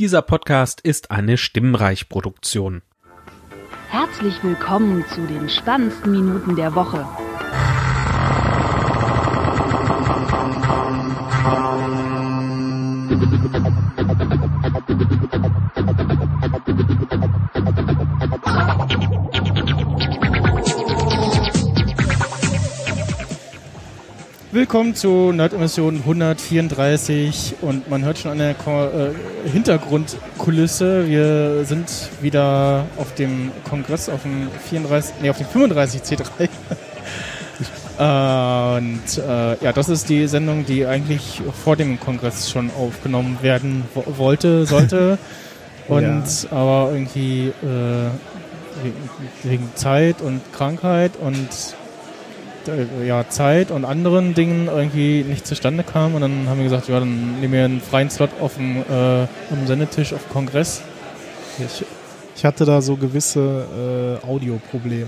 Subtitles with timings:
[0.00, 2.80] Dieser Podcast ist eine Stimmreich-Produktion.
[3.90, 7.06] Herzlich willkommen zu den spannendsten Minuten der Woche.
[24.52, 29.12] Willkommen zu Nerdemission 134 und man hört schon an der Ko äh,
[29.48, 31.88] Hintergrundkulisse, wir sind
[32.20, 36.48] wieder auf dem Kongress, auf dem 34, nee, auf dem 35 C3.
[38.78, 43.84] und äh, ja, das ist die Sendung, die eigentlich vor dem Kongress schon aufgenommen werden
[43.94, 45.16] wo wollte, sollte.
[45.88, 46.24] und Ja.
[46.50, 48.10] aber irgendwie äh,
[49.44, 51.48] wegen, Zeit und Krankheit und
[53.06, 56.14] ja, Zeit und anderen Dingen irgendwie nicht zustande kam.
[56.14, 59.22] Und dann haben wir gesagt, ja, dann nehmen wir einen freien Slot auf dem, äh,
[59.22, 60.82] am Sendetisch auf dem Kongress.
[61.58, 61.84] Ich,
[62.36, 65.06] ich hatte da so gewisse äh, Audioprobleme.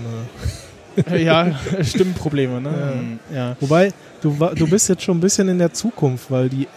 [1.09, 1.51] Äh, ja,
[1.81, 3.19] Stimmenprobleme, ne?
[3.33, 3.55] Ja.
[3.59, 6.67] Wobei, du, du bist jetzt schon ein bisschen in der Zukunft, weil die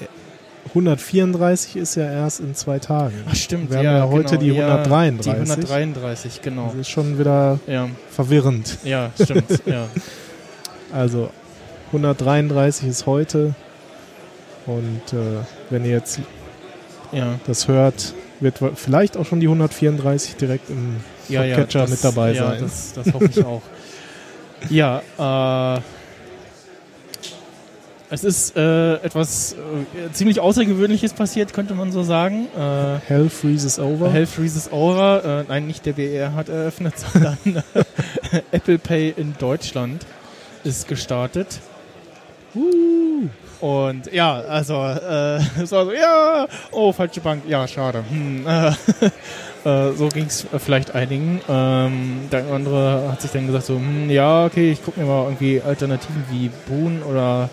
[0.68, 3.14] 134 ist ja erst in zwei Tagen.
[3.28, 3.70] Ach, stimmt.
[3.70, 5.32] Wir haben ja, ja heute die ja, 133.
[5.32, 6.66] Die 133, genau.
[6.68, 8.78] Das ist schon wieder Ja, verwirrend.
[8.84, 9.62] ja, stimmt.
[9.66, 9.86] ja.
[10.92, 11.30] Also
[11.88, 13.54] 133 ist heute
[14.66, 16.20] und äh, wenn ihr jetzt
[17.12, 17.38] ja.
[17.46, 20.96] das hört, wird vielleicht auch schon die 134 direkt im
[21.28, 22.60] Ja, ja, Podcatcher das- mit dabei ja, sein.
[22.60, 23.62] Das, das hoffe ich auch.
[24.70, 25.80] ja, äh,
[28.08, 32.46] es ist äh, etwas äh, ziemlich Außergewöhnliches passiert, könnte man so sagen.
[32.56, 34.12] Äh, Hell freezes over.
[34.12, 35.24] Hell freezes over.
[35.24, 37.38] Äh, nein, nicht der BR hat eröffnet, sondern
[38.52, 40.06] Apple Pay in Deutschland
[40.66, 41.60] ist gestartet.
[43.60, 48.04] Und ja, also, äh, es war so, ja, oh, falsche Bank, ja, schade.
[48.08, 48.72] Hm, äh,
[49.68, 51.40] äh, so ging es vielleicht einigen.
[51.48, 55.24] Ähm, der andere hat sich dann gesagt, so, hm, ja, okay, ich gucke mir mal
[55.24, 57.48] irgendwie Alternativen wie Boon oder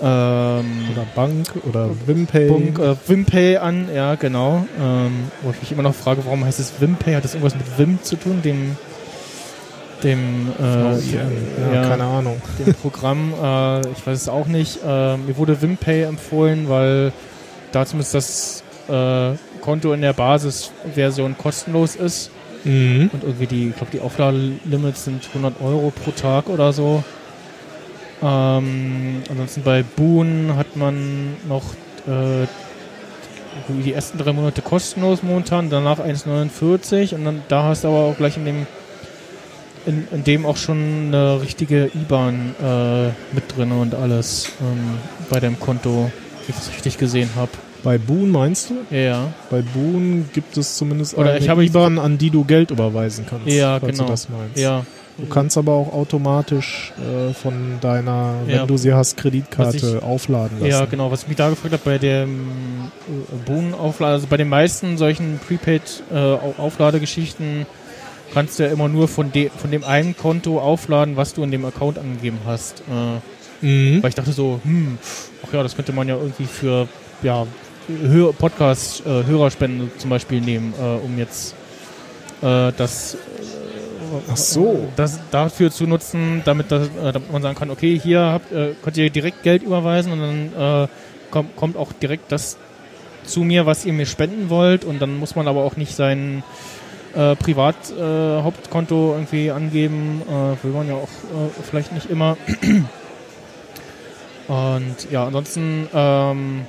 [0.00, 2.48] ähm, oder Bank oder Wimpay.
[2.48, 4.66] Bunk, äh, Wimpay an, ja, genau.
[4.80, 7.14] Ähm, wo ich mich immer noch frage, warum heißt es Wimpay?
[7.14, 8.76] Hat das irgendwas mit Wim zu tun, dem
[10.04, 12.40] dem, äh, ja, ja, keine Ahnung.
[12.58, 13.32] dem Programm?
[13.42, 14.78] Äh, ich weiß es auch nicht.
[14.84, 17.12] Äh, mir wurde Wimpay empfohlen, weil
[17.72, 22.30] da zumindest das äh, Konto in der Basisversion kostenlos ist
[22.64, 23.10] Mhm.
[23.12, 27.02] und irgendwie die, ich glaube, die Aufladelimits sind 100 Euro pro Tag oder so.
[28.22, 31.64] Ähm, ansonsten bei Boon hat man noch
[32.06, 32.46] äh,
[33.68, 38.16] die ersten drei Monate kostenlos momentan, danach 1,49 und dann da hast du aber auch
[38.16, 38.66] gleich in dem
[39.86, 40.78] in, in dem auch schon
[41.08, 44.98] eine richtige IBAN äh, mit drin und alles ähm,
[45.30, 46.10] bei deinem Konto,
[46.46, 47.50] wie ich das richtig gesehen habe.
[47.84, 48.74] Bei Boon meinst du?
[48.94, 49.32] Ja, ja.
[49.50, 53.26] Bei Boon gibt es zumindest Oder eine ich habe- IBAN, an die du Geld überweisen
[53.28, 53.48] kannst.
[53.48, 54.04] Ja, genau.
[54.04, 54.56] Du das meinst.
[54.58, 54.84] Ja,
[55.18, 58.64] Du kannst aber auch automatisch äh, von deiner, wenn Ja.
[58.66, 60.70] du sie hast, Kreditkarte ich- aufladen lassen.
[60.70, 61.10] Ja, genau.
[61.12, 65.38] Was ich mich da gefragt habe, bei dem äh, Bohnenauflade, also bei den meisten solchen
[65.46, 67.66] Prepaid-Aufladegeschichten
[68.32, 71.50] kannst du ja immer nur von, de von dem einen Konto aufladen, was du in
[71.50, 72.80] dem Account angegeben hast.
[72.80, 73.20] Äh,
[73.64, 74.02] Mhm.
[74.02, 74.98] weil ich dachte so, hm,
[75.46, 76.88] ach ja, das könnte man ja irgendwie für
[77.22, 77.46] ja,
[78.10, 81.54] Hör Podcast-Hörerspenden zum Beispiel nehmen, äh, um jetzt
[82.42, 83.16] äh, das
[84.30, 84.88] Ach so.
[84.96, 88.74] das dafür zu nutzen, damit, das, äh, damit man sagen kann, okay, hier habt, äh,
[88.82, 90.88] könnt ihr direkt Geld überweisen und dann äh,
[91.30, 92.56] kommt, kommt auch direkt das
[93.24, 96.42] zu mir, was ihr mir spenden wollt und dann muss man aber auch nicht sein
[97.14, 102.36] äh, Privat-Hauptkonto äh, irgendwie angeben, äh, will man ja auch äh, vielleicht nicht immer.
[104.48, 106.66] Und ja, ansonsten, ähm,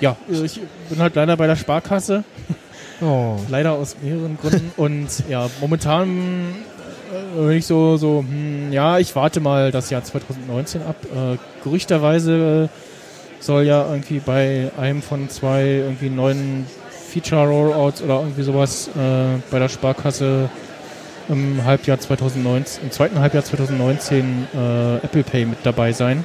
[0.00, 2.24] ja, ich bin halt leider bei der Sparkasse.
[3.02, 3.36] Oh.
[3.50, 4.72] Leider aus mehreren Gründen.
[4.78, 6.54] Und ja, momentan
[7.12, 10.96] äh, bin ich so, so hm, ja, ich warte mal das Jahr 2019 ab.
[11.04, 12.70] Äh, gerüchterweise
[13.38, 16.66] soll ja irgendwie bei einem von zwei irgendwie neuen
[17.16, 20.50] Feature-Rollouts oder irgendwie sowas äh, bei der Sparkasse
[21.28, 26.24] im Halbjahr 2019, im zweiten Halbjahr 2019 äh, Apple Pay mit dabei sein.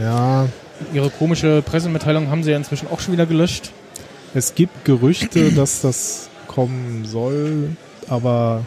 [0.00, 0.46] Ja,
[0.92, 3.70] Ihre komische Pressemitteilung haben sie ja inzwischen auch schon wieder gelöscht.
[4.34, 7.70] es gibt Gerüchte, dass das kommen soll,
[8.08, 8.64] aber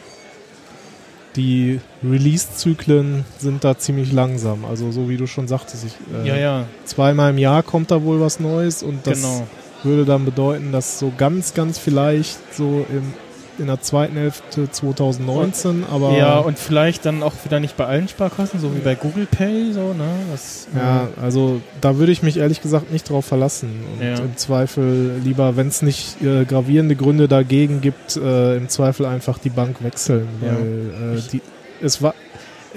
[1.36, 4.66] die Release-Zyklen sind da ziemlich langsam.
[4.66, 5.94] Also so wie du schon sagtest, ich,
[6.24, 9.46] äh, Ja, ja, zweimal im Jahr kommt da wohl was Neues und das genau.
[9.86, 13.14] Würde dann bedeuten, dass so ganz, ganz vielleicht so im
[13.58, 18.08] in der zweiten Hälfte 2019, aber ja, und vielleicht dann auch wieder nicht bei allen
[18.08, 20.10] Sparkassen, so wie bei Google Pay, so, ne?
[20.32, 23.70] Das, ja, also da würde ich mich ehrlich gesagt nicht drauf verlassen.
[23.98, 24.16] Und Ja.
[24.16, 29.38] im Zweifel lieber, wenn es nicht äh, gravierende Gründe dagegen gibt, äh, im Zweifel einfach
[29.38, 30.28] die Bank wechseln.
[30.42, 30.48] Ja.
[30.50, 31.42] Weil äh, die,
[31.82, 32.14] es war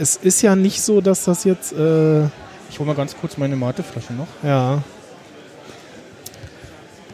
[0.00, 2.22] es ist ja nicht so, dass das jetzt äh,
[2.70, 4.28] Ich hole mal ganz kurz meine Mateflasche noch.
[4.44, 4.82] Ja.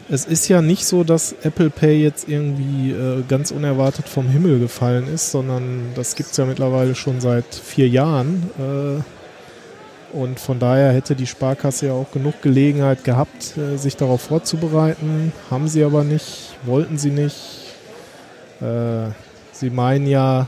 [0.07, 4.59] Es ist ja nicht so, dass Apple Pay jetzt irgendwie äh, ganz unerwartet vom Himmel
[4.59, 8.43] gefallen ist, sondern das gibt es ja mittlerweile schon seit vier Jahren.
[8.59, 14.21] Äh, und von daher hätte die Sparkasse ja auch genug Gelegenheit gehabt, äh, sich darauf
[14.21, 15.33] vorzubereiten.
[15.49, 17.73] Haben sie aber nicht, wollten sie nicht.
[18.61, 19.09] Äh,
[19.51, 20.47] sie meinen ja,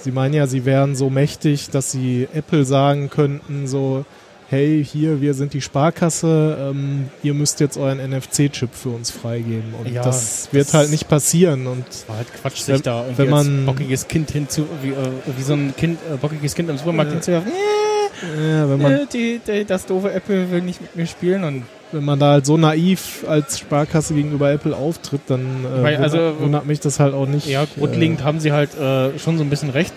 [0.00, 4.04] sie meinen ja, sie wären so mächtig, dass sie Apple sagen könnten, so,
[4.52, 9.72] hey, hier, wir sind die Sparkasse, ähm, ihr müsst jetzt euren NFC-Chip für uns freigeben.
[9.78, 11.66] Und Ja, das wird das- halt nicht passieren.
[11.66, 14.94] Und War halt Quatsch, sich Wenn- da irgendwie wenn man- bockiges Kind hinzu, wie, äh,
[15.38, 17.14] wie so ein Kind, äh, bockiges Kind im Supermarkt Ja.
[17.14, 17.50] hinzuwerfen.
[17.50, 21.64] äh, wenn, man, Äh, die, die, das doofe Apple will nicht mit mir spielen und
[21.90, 26.18] wenn man da halt so naiv als Sparkasse gegenüber Apple auftritt, dann äh, Weil, also,
[26.18, 27.46] wundert, wundert mich das halt auch nicht.
[27.48, 29.92] ja, grundlegend haben sie halt äh, schon so ein bisschen recht.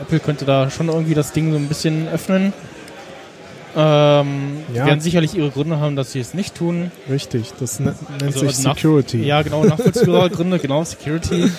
[0.00, 2.52] Apple könnte da schon irgendwie das Ding so ein bisschen öffnen.
[3.76, 4.82] Ähm, Ja.
[4.84, 6.90] Die werden sicherlich ihre Gründe haben, dass sie es nicht tun.
[7.10, 9.22] Richtig, das ne- nennt Also, sich Security.
[9.22, 11.50] Ja, genau, nachvollziehbare Gründe, genau, Security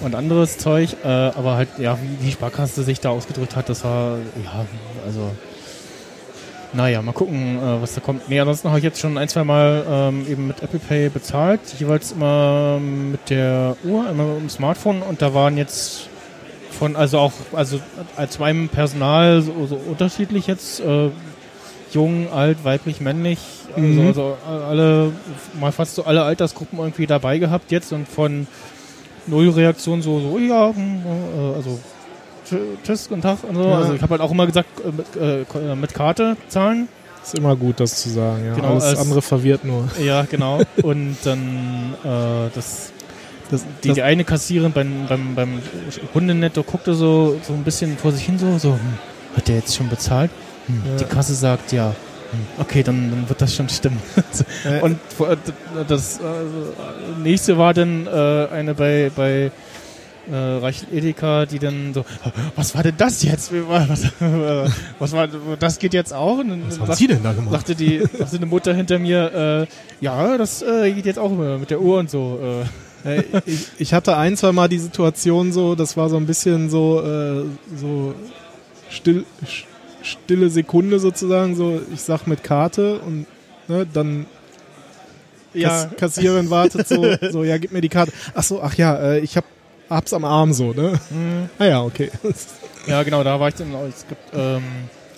[0.00, 0.96] und anderes Zeug.
[1.04, 4.64] Äh, aber halt, ja, wie die Sparkasse sich da ausgedrückt hat, das war, ja,
[5.06, 5.30] also,
[6.72, 8.28] naja, mal gucken, äh, was da kommt.
[8.28, 11.60] Nee, ansonsten habe ich jetzt schon ein, zwei Mal ähm, eben mit Apple Pay bezahlt,
[11.78, 16.08] jeweils immer mit der Uhr, immer mit dem Smartphone und da waren jetzt
[16.70, 17.80] von, also auch, also
[18.16, 21.08] als meinem Personal so, so unterschiedlich jetzt, äh,
[21.92, 23.38] jung, alt, weiblich, männlich,
[23.74, 24.06] also, Mhm.
[24.08, 24.36] also
[24.68, 25.12] alle,
[25.60, 28.46] mal fast so alle Altersgruppen irgendwie dabei gehabt jetzt und von
[29.26, 31.78] Nullreaktion so, so, ja, hm, äh, also
[32.48, 33.62] tsch- tschüss, guten Tag und so.
[33.64, 33.76] Ja.
[33.78, 36.88] Also ich habe halt auch immer gesagt, äh, mit, äh, äh, mit Karte zahlen.
[37.22, 38.44] Ist immer gut, das zu sagen.
[38.46, 38.54] Ja.
[38.54, 39.88] Genau, Alles als- andere verwirrt nur.
[40.02, 40.60] Ja, genau.
[40.82, 42.92] und dann äh, das
[43.50, 45.62] Das, die, die eine Kassiererin beim, beim, beim
[46.14, 48.80] Hundenetto guckte so, so ein bisschen vor sich hin, so, so hm,
[49.36, 50.30] hat der jetzt schon bezahlt?
[50.68, 50.96] Ja.
[50.98, 51.94] Die Kasse sagt ja.
[52.58, 53.98] Okay, dann, dann wird das schon stimmen.
[54.64, 55.34] Äh, Und vor-
[55.88, 56.22] das äh,
[57.22, 59.50] nächste war dann äh, eine bei, bei
[60.30, 62.04] äh, Reichel Edeka, die dann so,
[62.54, 63.50] was war denn das jetzt?
[63.66, 64.68] Was, äh,
[64.98, 65.26] was war,
[65.58, 66.36] das geht jetzt auch?
[66.38, 67.52] Und dann sagt- denn da gemacht?
[67.52, 69.66] sagte die, sagte eine Mutter hinter mir,
[70.02, 72.38] äh, ja, das äh, geht jetzt auch immer mit der Uhr und so.
[73.06, 73.18] Äh.
[73.20, 76.68] Äh, ich, ich hatte ein, zwei Mal die Situation so, das war so ein bisschen
[76.68, 77.44] so, äh,
[77.80, 78.12] so
[78.90, 79.24] still,
[80.02, 83.26] stille Sekunde sozusagen, so ich sag mit Karte und
[83.68, 84.26] ne, dann
[85.60, 88.12] Kass, Kassiererin wartet so, so, ja, gib mir die Karte.
[88.34, 89.44] Ach so, ach ja, äh, ich hab,
[89.90, 91.00] hab's am Arm so, ne?
[91.10, 91.48] Mhm.
[91.58, 92.10] Ah ja, okay.
[92.86, 93.72] Ja, genau, da war ich dann.
[93.88, 94.62] Es gibt ähm,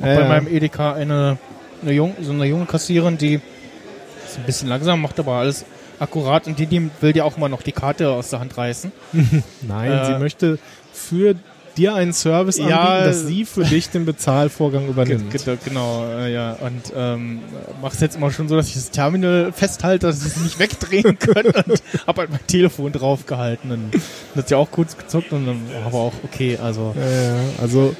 [0.00, 0.28] auch Ja, bei ja.
[0.28, 1.36] meinem Edeka eine,
[1.82, 5.64] eine jung, so eine junge Kassiererin, die ist ein bisschen langsam, macht aber alles
[5.98, 8.92] akkurat und die, die will dir auch mal noch die Karte aus der Hand reißen.
[9.62, 10.58] Nein, Äh, sie möchte
[10.92, 11.34] für
[11.80, 15.30] dir einen Service anbieten, Ja, dass sie für dich den Bezahlvorgang übernimmt.
[15.30, 16.52] Ge- ge- Genau, äh, ja.
[16.60, 17.40] Und ähm,
[17.82, 21.18] mach's jetzt immer schon so, dass ich das Terminal festhalte, dass ich es nicht wegdrehen
[21.18, 23.70] kann und hab halt mein Telefon draufgehalten.
[23.70, 23.90] Und
[24.34, 26.94] das hat ja auch kurz gezuckt und dann aber auch okay, also.
[26.96, 27.94] Ja, ja, also,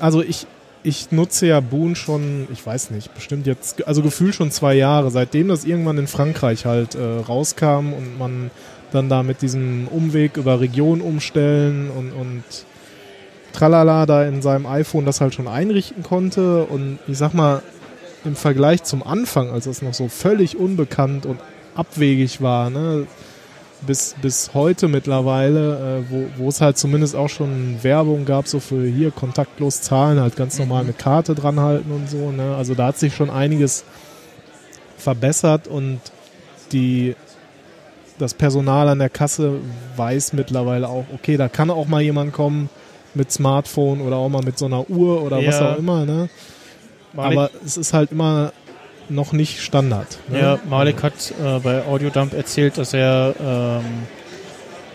[0.00, 0.46] also ich,
[0.82, 5.10] ich nutze ja Boon schon, ich weiß nicht, bestimmt jetzt, also gefühlt schon zwei Jahre,
[5.10, 8.50] seitdem das irgendwann in Frankreich halt äh, rauskam und man
[8.92, 12.44] dann da mit diesem Umweg über Region umstellen und, und
[13.52, 17.62] tralala da in seinem iPhone das halt schon einrichten konnte und ich sag mal,
[18.24, 21.40] im Vergleich zum Anfang, als es noch so völlig unbekannt und
[21.74, 23.06] abwegig war, ne,
[23.86, 28.60] bis, bis heute mittlerweile, äh, wo, wo es halt zumindest auch schon Werbung gab, so
[28.60, 32.30] für hier kontaktlos zahlen, halt ganz normal mit Karte dran halten und so.
[32.30, 32.54] Ne?
[32.56, 33.84] Also da hat sich schon einiges
[34.96, 36.00] verbessert und
[36.70, 37.16] die,
[38.18, 39.54] das Personal an der Kasse
[39.96, 42.68] weiß mittlerweile auch, okay, da kann auch mal jemand kommen
[43.14, 45.72] mit Smartphone oder auch mal mit so einer Uhr oder was Ja.
[45.74, 46.04] auch immer.
[46.06, 46.28] Ne?
[47.16, 48.52] Aber es ist halt immer
[49.08, 50.18] noch nicht Standard.
[50.28, 50.40] Ne?
[50.40, 53.84] ja, Malik hat äh, bei Audiodump erzählt, dass er ähm,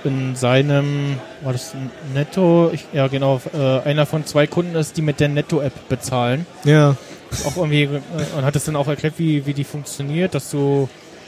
[0.03, 1.75] in seinem, war das
[2.13, 2.71] Netto?
[2.74, 6.45] Ich, ja, genau, äh, einer von zwei Kunden ist, die mit der Netto-App bezahlen.
[6.63, 6.95] ja.
[7.45, 10.88] auch irgendwie äh, und hat es dann auch erklärt, wie, wie die funktioniert, dass du,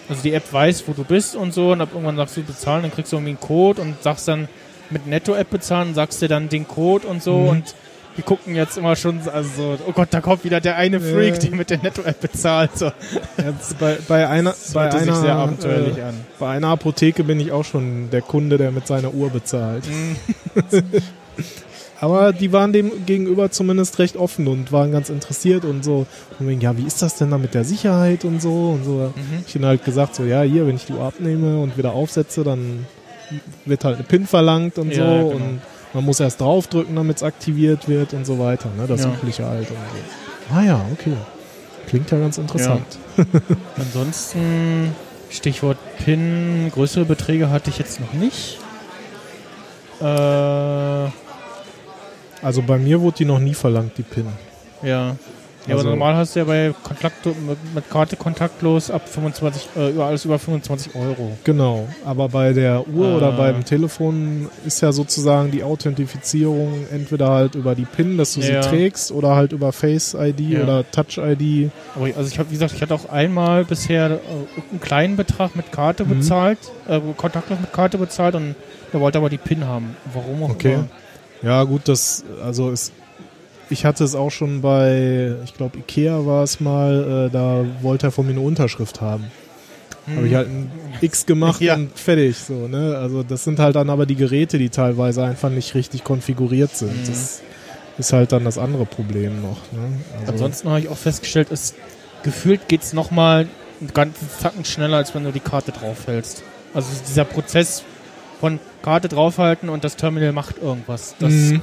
[0.09, 2.81] also die App weiß, wo du bist und so, und ab irgendwann sagst du bezahlen,
[2.83, 4.47] dann kriegst du irgendwie einen Code und sagst dann
[4.89, 7.47] mit Netto-App bezahlen, sagst dir dann den Code und so Mhm.
[7.49, 7.75] und
[8.17, 11.35] die gucken jetzt immer schon, also so, oh Gott, da kommt wieder der eine Freak,
[11.35, 11.39] Ja.
[11.49, 12.71] der mit der Netto-App bezahlt.
[12.75, 12.91] So.
[13.37, 16.15] Jetzt bei, bei einer, Das bei einer, sehr abenteuerlich äh, an.
[16.39, 19.83] bei einer Apotheke bin ich auch schon der Kunde, der mit seiner Uhr bezahlt.
[19.87, 20.15] Mhm.
[22.01, 26.05] Aber die waren dem gegenüber zumindest recht offen und waren ganz interessiert und so.
[26.39, 29.11] Und wegen, ja, wie ist das denn da mit der Sicherheit und so und so.
[29.15, 29.43] Mhm.
[29.45, 32.43] Ich habe halt gesagt, so, ja, hier, wenn ich die Uhr abnehme und wieder aufsetze,
[32.45, 32.85] dann
[33.65, 35.27] wird halt eine PIN verlangt und Ja, so.
[35.29, 35.35] genau.
[35.35, 35.59] Und
[35.93, 38.69] man muss erst draufdrücken, damit es aktiviert wird und so weiter.
[38.77, 38.85] Ne?
[38.87, 39.09] Das Ja.
[39.09, 40.55] übliche halt und so.
[40.55, 41.13] Ah ja, okay.
[41.87, 42.97] Klingt ja ganz interessant.
[43.75, 44.95] Ansonsten,
[45.29, 48.57] Stichwort PIN, größere Beträge hatte ich jetzt noch nicht.
[50.01, 51.09] Äh,
[52.41, 54.27] Also bei mir wurde die noch nie verlangt, die PIN.
[54.83, 55.15] ja.
[55.67, 59.67] Ja, Also- aber normal hast du ja bei Kontakt mit, mit Karte kontaktlos ab 25,
[59.77, 61.33] äh, über alles über 25 Euro.
[61.43, 63.17] Genau, aber bei der Uhr Ah.
[63.17, 68.39] oder beim Telefon ist ja sozusagen die Authentifizierung entweder halt über die PIN, dass du
[68.39, 68.63] Ja.
[68.63, 70.63] sie trägst, oder halt über Face ID Ja.
[70.63, 71.69] oder Touch ID.
[71.93, 74.17] Aber ich- also ich habe, wie gesagt, ich hatte auch einmal bisher äh,
[74.71, 76.19] einen kleinen Betrag mit Karte Mhm.
[76.19, 78.55] bezahlt, äh, kontaktlos mit Karte bezahlt und
[78.93, 79.95] der wollte aber die PIN haben.
[80.13, 80.75] Warum auch Okay.
[80.75, 80.87] immer.
[81.41, 82.91] Ja, gut, das, also es,
[83.69, 88.07] ich hatte es auch schon bei, ich glaube, Ikea war es mal, äh, da wollte
[88.07, 89.25] er von mir eine Unterschrift haben.
[90.15, 91.67] Habe ich halt ein X gemacht Hm.
[91.67, 91.75] Ja.
[91.75, 92.97] und fertig, so, ne?
[92.97, 97.03] Also das sind halt dann aber die Geräte, die teilweise einfach nicht richtig konfiguriert sind.
[97.03, 97.07] Mhm.
[97.07, 97.41] Das
[97.99, 99.99] ist halt dann das andere Problem noch, ne?
[100.21, 101.75] Also, Ansonsten habe ich auch festgestellt, es
[102.23, 103.47] gefühlt geht es nochmal
[103.79, 106.43] einen ganzen Zacken schneller, als wenn du die Karte draufhältst.
[106.73, 107.83] Also dieser Prozess
[108.39, 111.15] von Karte draufhalten und das Terminal macht irgendwas.
[111.19, 111.61] Das Mhm.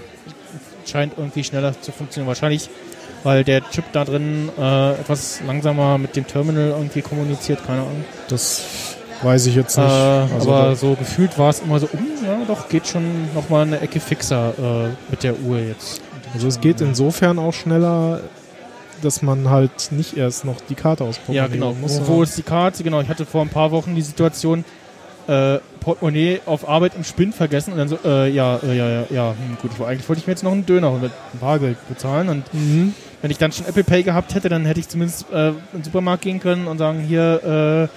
[0.87, 2.29] scheint irgendwie schneller zu funktionieren.
[2.29, 2.69] Wahrscheinlich,
[3.25, 8.05] weil der Chip da drin äh, etwas langsamer mit dem Terminal irgendwie kommuniziert, keine Ahnung.
[8.29, 8.65] Das
[9.23, 9.91] weiß ich jetzt Äh, nicht.
[10.35, 13.81] also aber so gefühlt war es immer so, um, ja doch, geht schon nochmal eine
[13.81, 16.03] Ecke fixer äh, mit der Uhr jetzt.
[16.35, 18.21] also es geht insofern auch schneller,
[19.03, 21.73] dass man halt nicht erst noch die Karte ausprobieren Ja, genau.
[21.73, 22.01] muss.
[22.03, 22.83] Wo, wo ist die Karte?
[22.85, 24.65] Genau, ich hatte vor ein paar Wochen die Situation,
[25.29, 29.05] äh, Portemonnaie auf Arbeit im Spinn vergessen und dann so, äh, ja, äh, ja, ja,
[29.11, 32.53] ja, hm, gut, eigentlich wollte ich mir jetzt noch einen Döner mit Bargeld bezahlen und
[32.55, 32.95] Mhm.
[33.23, 35.85] wenn ich dann schon Apple Pay gehabt hätte, dann hätte ich zumindest äh, in den
[35.85, 37.89] Supermarkt gehen können und sagen, hier,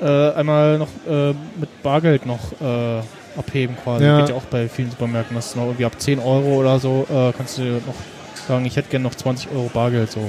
[0.00, 2.38] äh, äh, einmal noch äh, mit Bargeld noch
[3.36, 4.04] abheben quasi.
[4.04, 4.18] Ja.
[4.20, 7.06] Geht ja auch bei vielen Supermärkten, das ist noch irgendwie ab 10 Euro oder so,
[7.36, 7.94] kannst du noch
[8.48, 10.20] sagen, ich hätte gerne noch 20 Euro Bargeld so.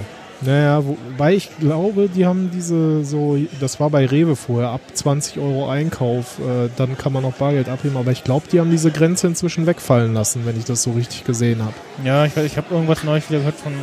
[0.44, 5.38] Naja, wobei ich glaube, die haben diese so, das war bei Rewe vorher, ab 20
[5.38, 8.92] Euro Einkauf, äh, dann kann man noch Bargeld abheben, aber ich glaube, die haben diese
[8.92, 11.74] Grenze inzwischen wegfallen lassen, wenn ich das so richtig gesehen habe.
[12.04, 13.74] Ja, ich, ich habe irgendwas neulich wieder gehört von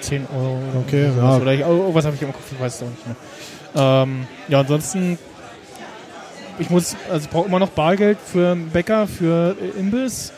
[0.00, 0.56] 10 Euro.
[0.56, 1.36] Oder Okay, ja.
[1.36, 3.16] Oder ich, oh, was habe ich im Kopf, ich weiß es auch nicht mehr.
[3.76, 5.18] Ähm, ja, ansonsten,
[6.58, 10.32] ich muss, also ich brauche immer noch Bargeld für einen Bäcker, für Imbiss.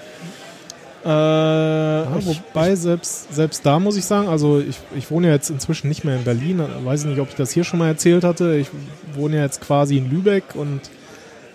[1.04, 5.48] Äh, Ja, wobei, selbst, selbst da muss ich sagen, also ich, ich wohne ja jetzt
[5.50, 8.56] inzwischen nicht mehr in Berlin, weiß nicht, ob ich das hier schon mal erzählt hatte.
[8.56, 8.68] Ich
[9.14, 10.80] wohne ja jetzt quasi in Lübeck und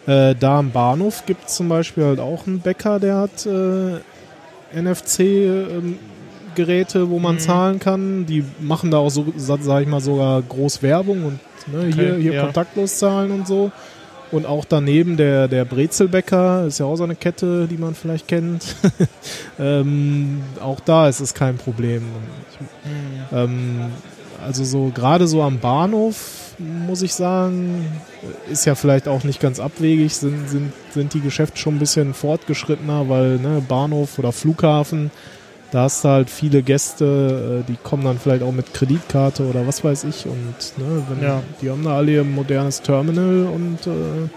[0.08, 4.00] äh, da am Bahnhof gibt es zum Beispiel halt auch einen Bäcker, der hat äh,
[5.76, 7.40] NFC-Geräte, wo man Mhm.
[7.40, 8.26] zahlen kann.
[8.26, 11.40] Die machen da auch so, sa- sag ich mal, sogar groß Werbung und
[11.74, 12.44] ne, hier, Okay, hier ja.
[12.46, 13.72] kontaktlos zahlen und so.
[14.32, 18.28] Und auch daneben der, der Brezelbäcker, ist ja auch so eine Kette, die man vielleicht
[18.28, 18.76] kennt.
[19.60, 22.04] ähm, auch da ist es kein Problem.
[22.84, 23.92] Hm, Ähm,
[24.46, 27.86] also so gerade so am Bahnhof, muss ich sagen,
[28.50, 32.14] ist ja vielleicht auch nicht ganz abwegig, sind, sind, sind die Geschäfte schon ein bisschen
[32.14, 35.12] fortgeschrittener, weil ne, Bahnhof oder Flughafen,
[35.76, 39.68] da hast du halt viele Gäste, äh, die kommen dann vielleicht auch mit Kreditkarte oder
[39.68, 41.42] was weiß ich und ne, wenn, Ja.
[41.62, 44.30] die haben da alle ihr modernes Terminal und äh,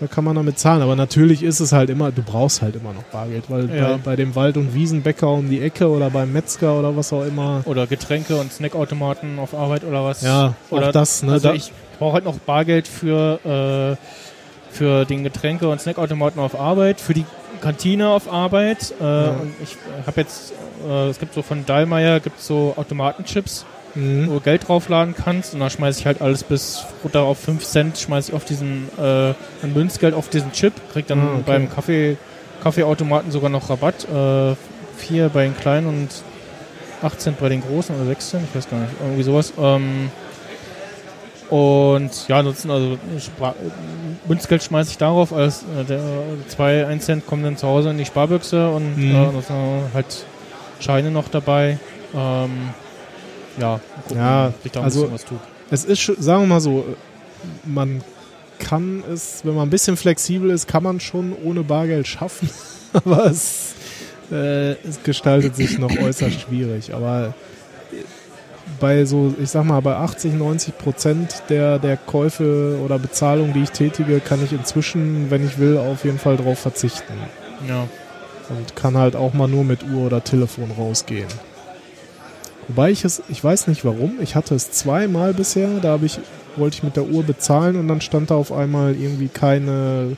[0.00, 0.82] da kann man damit zahlen.
[0.82, 3.92] Aber natürlich ist es halt immer, du brauchst halt immer noch Bargeld, weil Ja.
[3.92, 7.24] bei, bei dem Wald- und Wiesenbäcker um die Ecke oder beim Metzger oder was auch
[7.24, 10.20] immer, oder Getränke und Snackautomaten auf Arbeit oder was.
[10.20, 11.32] ja, oder auch das, ne?
[11.32, 16.60] Also da, ich brauche halt noch Bargeld für, äh, für den Getränke- und Snackautomaten auf
[16.60, 17.24] Arbeit, für die
[17.60, 18.94] Kantine auf Arbeit.
[19.00, 20.52] Äh, und ich habe jetzt,
[20.88, 24.28] äh, es gibt so von Dallmayr gibt so Automatenchips, mhm.
[24.28, 27.64] wo du Geld draufladen kannst und da schmeiße ich halt alles bis runter auf 5
[27.64, 31.42] Cent, schmeiße ich auf diesen, äh, ein Münzgeld auf diesen Chip, krieg dann Ah, okay.
[31.46, 32.16] beim Kaffee,
[32.62, 34.04] Kaffeeautomaten sogar noch Rabatt.
[34.04, 34.56] Äh,
[34.96, 36.08] 4 bei den kleinen und
[37.02, 39.52] 8 Cent bei den großen oder 6 Cent, ich weiß gar nicht, irgendwie sowas.
[39.58, 40.10] Ähm,
[41.50, 43.54] und ja, ansonsten, also Spar
[44.28, 46.00] Münzgeld schmeiße ich darauf, als äh, der
[46.48, 49.14] 2, 1 Cent kommen dann zu Hause in die Sparbüchse und Mhm.
[49.14, 50.26] äh, halt
[50.80, 51.78] Scheine noch dabei.
[52.14, 52.50] Ähm,
[53.60, 55.38] ja, gucken, Ja, sich da also- was tut.
[55.70, 56.84] Es ist, schon- sagen wir mal so,
[57.64, 58.02] man
[58.58, 62.48] kann es, wenn man ein bisschen flexibel ist, kann man schon ohne Bargeld schaffen.
[62.92, 63.74] Aber es
[64.32, 66.92] äh, es gestaltet sich noch äußerst schwierig.
[66.94, 67.34] Aber
[68.80, 73.62] bei so, ich sag mal, bei 80, 90 Prozent der, der Käufe oder Bezahlungen, die
[73.62, 77.14] ich tätige, kann ich inzwischen, wenn ich will, auf jeden Fall drauf verzichten.
[77.68, 77.86] Ja.
[78.48, 81.28] Und kann halt auch mal nur mit Uhr oder Telefon rausgehen.
[82.68, 86.18] Wobei ich es, ich weiß nicht warum, ich hatte es zweimal bisher, da habe ich,
[86.56, 90.16] wollte ich mit der Uhr bezahlen und dann stand da auf einmal irgendwie keine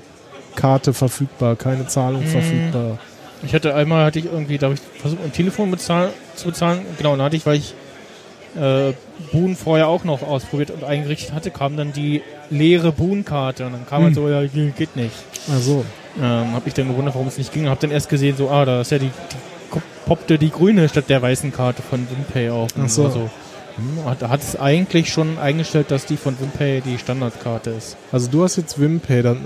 [0.57, 2.27] Karte verfügbar, keine Zahlung Mhm.
[2.29, 2.99] verfügbar.
[3.43, 6.81] Ich hatte einmal, hatte ich irgendwie, da habe ich versucht, ein Telefon bezahl zu bezahlen.
[6.97, 7.75] Genau, da hatte ich, weil ich
[8.61, 8.93] äh,
[9.33, 13.67] Boon vorher auch noch ausprobiert und eingerichtet hatte, kam dann die leere Boon-Karte.
[13.67, 14.23] Und dann kam halt Hm.
[14.23, 15.15] so, ja, geht nicht.
[15.53, 15.85] Also,
[16.21, 17.69] Ähm, habe ich dann gewundert, warum es nicht ging.
[17.69, 21.05] Habe dann erst gesehen, so, ah, da ist ja die, die poppte die grüne statt
[21.09, 22.71] der weißen Karte von WinPay auf.
[22.83, 23.05] Ach so.
[23.05, 23.31] Also,
[23.79, 27.97] hm, hat, hat es eigentlich schon eingestellt, dass die von WinPay die Standardkarte ist.
[28.13, 29.39] also du hast jetzt WimPay, dann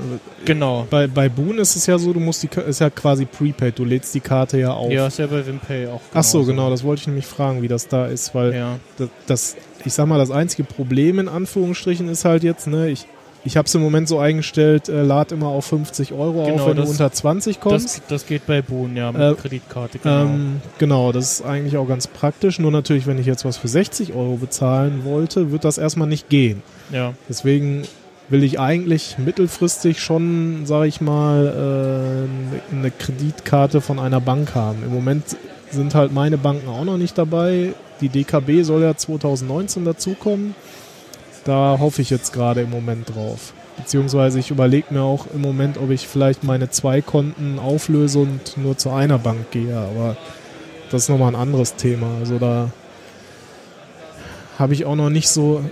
[0.45, 0.87] Genau.
[0.91, 3.85] bei, bei Boon ist es ja so, du musst die ist ja quasi prepaid, du
[3.85, 4.91] lädst die Karte ja auf.
[4.91, 6.01] Ja, ist ja bei WinPay auch.
[6.15, 8.79] Ach so, genau, das wollte ich nämlich fragen, wie das da ist, weil Ja.
[8.99, 13.07] das, das, ich sag mal, das einzige Problem in Anführungsstrichen ist halt jetzt, ne, ich,
[13.45, 16.69] ich habe es im Moment so eingestellt, äh, lad immer auf 50 Euro Genau, auf,
[16.69, 17.99] wenn das- du unter 20 kommst.
[17.99, 19.99] Das, das geht bei Boon, ja, mit Äh, Kreditkarte.
[19.99, 20.23] Genau.
[20.23, 22.59] Ähm, genau, das ist eigentlich auch ganz praktisch.
[22.59, 26.29] Nur natürlich, wenn ich jetzt was für 60 Euro bezahlen wollte, wird das erstmal nicht
[26.29, 26.63] gehen.
[26.93, 27.15] ja.
[27.29, 27.83] Deswegen
[28.29, 32.27] will ich eigentlich mittelfristig schon, sage ich mal,
[32.71, 34.83] äh, eine Kreditkarte von einer Bank haben.
[34.85, 35.25] Im Moment
[35.71, 37.75] sind halt meine Banken auch noch nicht dabei.
[38.01, 40.55] Die DKB soll ja 2019 dazukommen.
[41.45, 43.53] Da hoffe ich jetzt gerade im Moment drauf.
[43.77, 48.57] Beziehungsweise ich überlege mir auch im Moment, ob ich vielleicht meine zwei Konten auflöse und
[48.57, 49.77] nur zu einer Bank gehe.
[49.77, 50.17] Aber
[50.91, 52.07] das ist nochmal ein anderes Thema.
[52.21, 52.71] Also da
[54.59, 55.65] habe ich auch noch nicht so.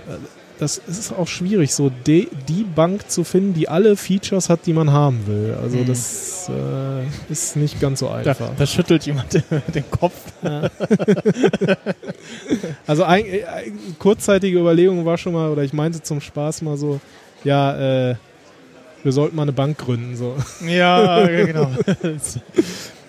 [0.61, 4.73] Das ist auch schwierig, so die, die Bank zu finden, die alle Features hat, die
[4.73, 5.55] man haben will.
[5.59, 5.85] Also Mhm.
[5.87, 8.51] das äh, ist nicht ganz so Da, einfach.
[8.55, 9.33] da schüttelt jemand
[9.73, 10.13] den Kopf.
[12.87, 16.77] Also ein, äh, ein, kurzzeitige Überlegung war schon mal, oder ich meinte zum Spaß mal
[16.77, 16.99] so,
[17.43, 18.15] ja, äh,
[19.03, 20.15] wir sollten mal eine Bank gründen.
[20.15, 20.35] So.
[20.67, 21.71] Ja, genau.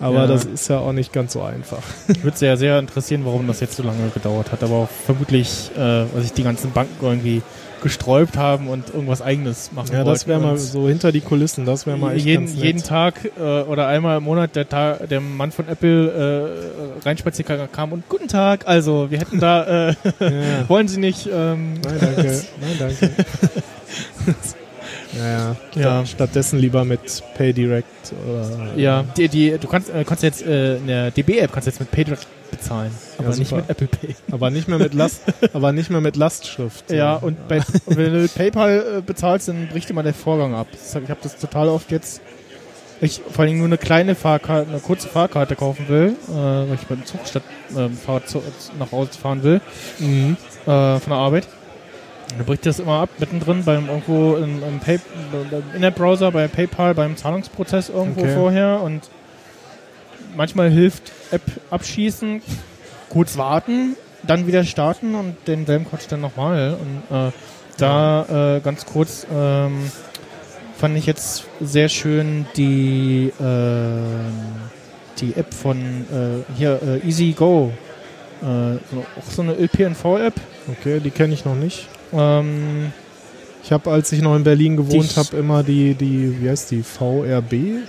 [0.02, 0.26] Aber Ja.
[0.26, 1.82] das ist ja auch nicht ganz so einfach.
[2.08, 4.62] Mich würde sehr, sehr interessieren, warum das jetzt so lange gedauert hat.
[4.64, 7.40] Aber auch vermutlich, äh, weil sich die ganzen Banken irgendwie
[7.82, 11.84] gesträubt haben und irgendwas Eigenes machen Ja, das wäre mal so hinter die Kulissen, das
[11.84, 15.50] wäre mal echt jeden, jeden Tag äh, oder einmal im Monat der, Tag, der Mann
[15.50, 20.28] von Apple äh, reinspaziert kam und guten Tag, also wir hätten da, äh, Ja.
[20.68, 22.42] wollen Sie nicht, ähm, Nein, danke.
[22.60, 23.10] Nein, danke.
[25.18, 26.06] Naja, Ja.
[26.06, 27.86] stattdessen lieber mit PayDirect
[28.28, 28.74] oder.
[28.76, 31.90] ja, die, die, du kannst, äh, kannst jetzt äh, in der DB-App kannst jetzt mit
[31.90, 34.14] PayDirect bezahlen, aber Ja, nicht mit Apple Pay.
[34.30, 35.22] Aber nicht mehr mit Last,
[35.52, 36.88] aber nicht mehr mit Lastschrift.
[36.88, 36.94] so.
[36.94, 40.66] Ja, und, bei, wenn du mit PayPal äh, bezahlst, dann bricht immer der Vorgang ab.
[40.72, 42.20] Ich habe das total oft jetzt.
[43.00, 46.86] Ich vor allem nur eine kleine Fahrkarte, eine kurze Fahrkarte kaufen will, äh, weil ich
[46.86, 47.42] beim Zug statt
[47.76, 48.40] ähm, Fahrrad zu,
[48.78, 49.60] nach Hause fahren will,
[49.98, 50.36] Mhm.
[50.66, 51.48] äh, von der Arbeit.
[52.36, 54.98] Dann bricht das immer ab, mittendrin beim irgendwo im, im, Pay,
[55.32, 58.34] im Internet-Browser, bei PayPal, beim Zahlungsprozess irgendwo Okay.
[58.34, 59.08] vorher und
[60.36, 62.42] manchmal hilft App abschießen,
[63.08, 66.76] kurz warten, dann wieder starten und denselben Quatsch dann nochmal.
[66.80, 67.32] Und äh,
[67.76, 69.90] da äh, ganz kurz ähm,
[70.76, 74.32] fand ich jetzt sehr schön die, ähm,
[75.20, 77.72] die App von äh, hier äh, Easy Go.
[78.42, 80.34] Äh, auch so eine ÖPNV-App.
[80.68, 81.88] Okay, die kenne ich noch nicht.
[82.12, 82.92] Ähm,
[83.64, 86.82] Ich habe, als ich noch in Berlin gewohnt habe, immer die, die, wie heißt die,
[86.82, 87.84] VRB?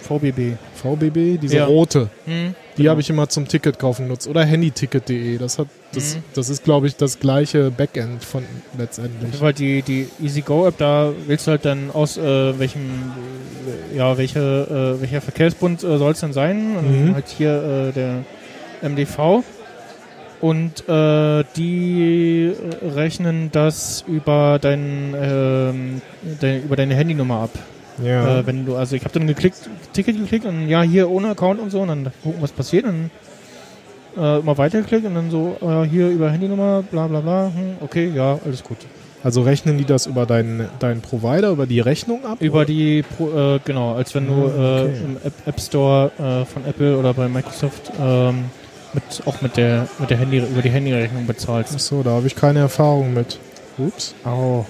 [0.00, 0.56] VBB.
[0.74, 1.66] VBB, diese Ja.
[1.66, 2.08] rote.
[2.26, 2.90] Hm, Die genau.
[2.90, 4.26] habe ich immer zum Ticket kaufen genutzt.
[4.26, 5.38] Oder handyticket.de.
[5.38, 6.22] Das hat, das, Mhm.
[6.34, 8.42] das ist, glaube ich, das gleiche Backend von
[8.76, 9.40] letztendlich.
[9.40, 12.80] Weil die, die EasyGo-App, da wählst du halt dann aus, äh, welchem,
[13.92, 16.76] äh, ja, welche, äh, welcher Verkehrsbund äh, soll es denn sein?
[16.76, 17.14] Und Mhm.
[17.14, 18.24] halt hier äh, der
[18.82, 19.42] MDV.
[20.44, 26.02] Und äh, die äh, rechnen das über dein, ähm,
[26.38, 27.50] dein, über deine Handynummer ab.
[28.04, 28.40] Ja.
[28.40, 31.60] Äh, wenn du, also ich habe dann geklickt, Ticket geklickt und ja, hier ohne Account
[31.60, 32.84] und so, und dann gucken, was passiert.
[32.84, 33.10] Und
[34.18, 38.12] äh, immer weitergeklickt und dann so, äh, hier über Handynummer, bla bla bla, hm, okay,
[38.14, 38.76] ja, alles gut.
[39.22, 42.36] also rechnen die das über deinen, deinen Provider, über die Rechnung ab?
[42.42, 44.92] Über die, Pro, äh, genau, als wenn du Ah, okay.
[44.92, 48.44] äh, im App, App Store äh, von Apple oder bei Microsoft ähm,
[48.94, 51.74] mit, auch mit der, mit der Handy, über die Handyrechnung bezahlst.
[51.74, 53.38] Achso, da habe ich keine Erfahrung mit.
[53.78, 54.64] Ups, Oh.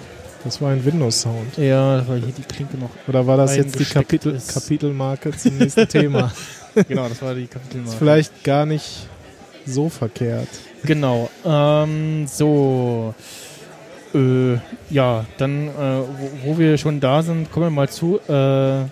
[0.45, 1.59] das war ein Windows-Sound.
[1.59, 2.91] Ja, das war hier die Klinke noch.
[3.07, 4.53] Oder war das jetzt die Kapitel, ist.
[4.55, 6.33] Kapitelmarke zum nächsten Thema?
[6.89, 7.91] genau, das war die Kapitelmarke.
[7.93, 9.07] Ist vielleicht gar nicht
[9.67, 10.49] so verkehrt.
[10.85, 11.29] Genau.
[11.45, 13.15] Ähm, so.
[14.15, 14.59] Äh,
[14.91, 18.21] ja, dann, äh, wo, wo wir schon da sind, kommen wir mal zu.
[18.29, 18.85] Äh,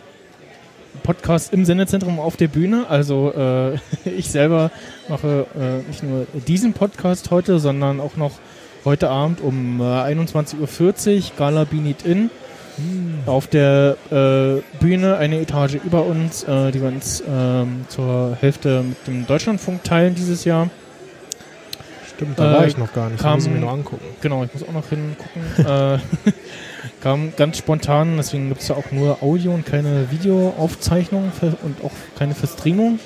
[1.02, 2.86] Podcast im Sendezentrum auf der Bühne.
[2.88, 3.74] Also äh,
[4.08, 4.70] ich selber
[5.08, 8.32] mache äh, nicht nur diesen Podcast heute, sondern auch noch
[8.84, 12.30] heute Abend um äh, 21.40 Uhr Gala Be It In.
[13.26, 18.82] Auf der äh, Bühne eine Etage über uns, äh, die wir uns ähm, zur Hälfte
[18.82, 20.70] mit dem Deutschlandfunk teilen dieses Jahr.
[22.16, 23.20] Stimmt, da Äh, war ich noch gar nicht.
[23.20, 24.04] kam- muss ich mir nur angucken.
[24.22, 25.42] Genau, ich muss auch noch hingucken.
[27.00, 31.92] kam ganz spontan, deswegen gibt es ja auch nur Audio und keine Videoaufzeichnung und auch
[32.18, 32.98] keine Verstreamung.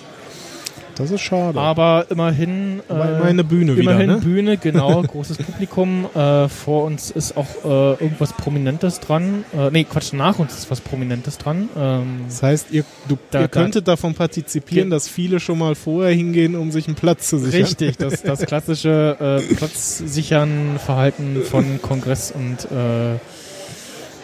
[0.98, 1.60] Das ist schade.
[1.60, 2.80] Aber immerhin.
[2.88, 4.16] Aber äh, immerhin Bühne wieder, Immerhin ne?
[4.16, 6.06] Bühne, genau, großes Publikum.
[6.14, 9.44] Äh, vor uns ist auch äh, irgendwas Prominentes dran.
[9.54, 11.68] Äh, nee, Quatsch, nach uns ist was Prominentes dran.
[11.76, 15.74] Ähm, Das heißt, ihr, du, Da- ihr da- könntet davon partizipieren, dass viele schon mal
[15.74, 17.60] vorher hingehen, um sich einen Platz zu sichern.
[17.60, 23.18] richtig, das, das klassische äh, Platzsichern Verhalten von Kongress und äh,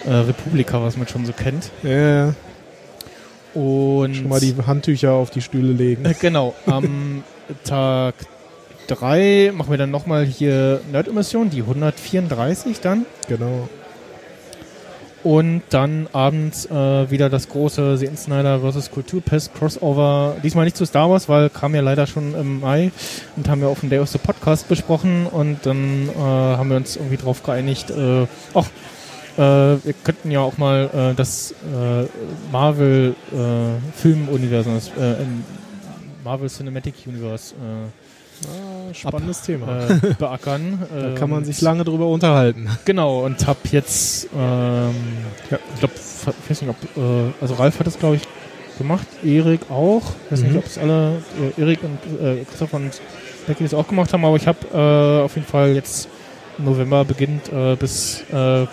[0.05, 1.71] äh, Republika, was man schon so kennt.
[1.83, 2.35] Ja,
[3.55, 6.05] Und schon mal die Handtücher auf die Stühle legen.
[6.05, 7.23] Äh, genau, am
[7.65, 8.15] Tag
[8.89, 13.07] 3 machen wir dann nochmal hier Nerd-Emission, die 134 dann.
[13.29, 13.69] Genau.
[15.25, 18.91] Und dann abends äh, wieder das große The Snyder vs.
[18.91, 20.37] Kulturpest Crossover.
[20.43, 22.91] Diesmal nicht zu Star Wars, weil kam ja leider schon im Mai
[23.37, 26.77] und haben wir auf dem Day of the Podcast besprochen und dann äh, haben wir
[26.77, 28.71] uns irgendwie drauf geeinigt, äh, ach, äh,
[29.37, 32.05] wir könnten ja auch mal äh, das äh,
[32.51, 33.37] Marvel äh,
[33.97, 35.25] Filmuniversum, das äh,
[36.25, 37.55] Marvel Cinematic Universe
[38.45, 39.89] Ah, spannendes äh, Thema.
[39.89, 40.81] äh, beackern.
[40.91, 42.69] Da kann man Und- sich lange drüber unterhalten.
[42.85, 44.95] Genau, und hab jetzt, ähm,
[45.49, 48.23] ja, ich glaube, ich weiß nicht, ob, äh, also Ralf hat es, glaube ich,
[48.79, 50.03] gemacht, Erik auch.
[50.27, 50.47] Ich weiß Mhm.
[50.49, 51.23] nicht, ob es alle,
[51.57, 52.91] äh, Erik und äh, Christoph und
[53.47, 56.09] Becky das auch gemacht haben, aber ich habe äh, auf jeden Fall jetzt
[56.59, 58.67] im November beginnt äh, bis äh,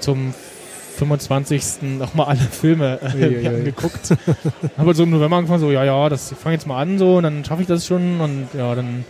[0.00, 0.34] zum
[0.96, 1.82] 25.
[1.98, 4.14] nochmal alle Filme äh, angeguckt.
[4.76, 7.16] habe so im November angefangen, so, ja, ja, das, ich fange jetzt mal an, so,
[7.16, 9.04] und dann schaffe ich das schon, und ja, dann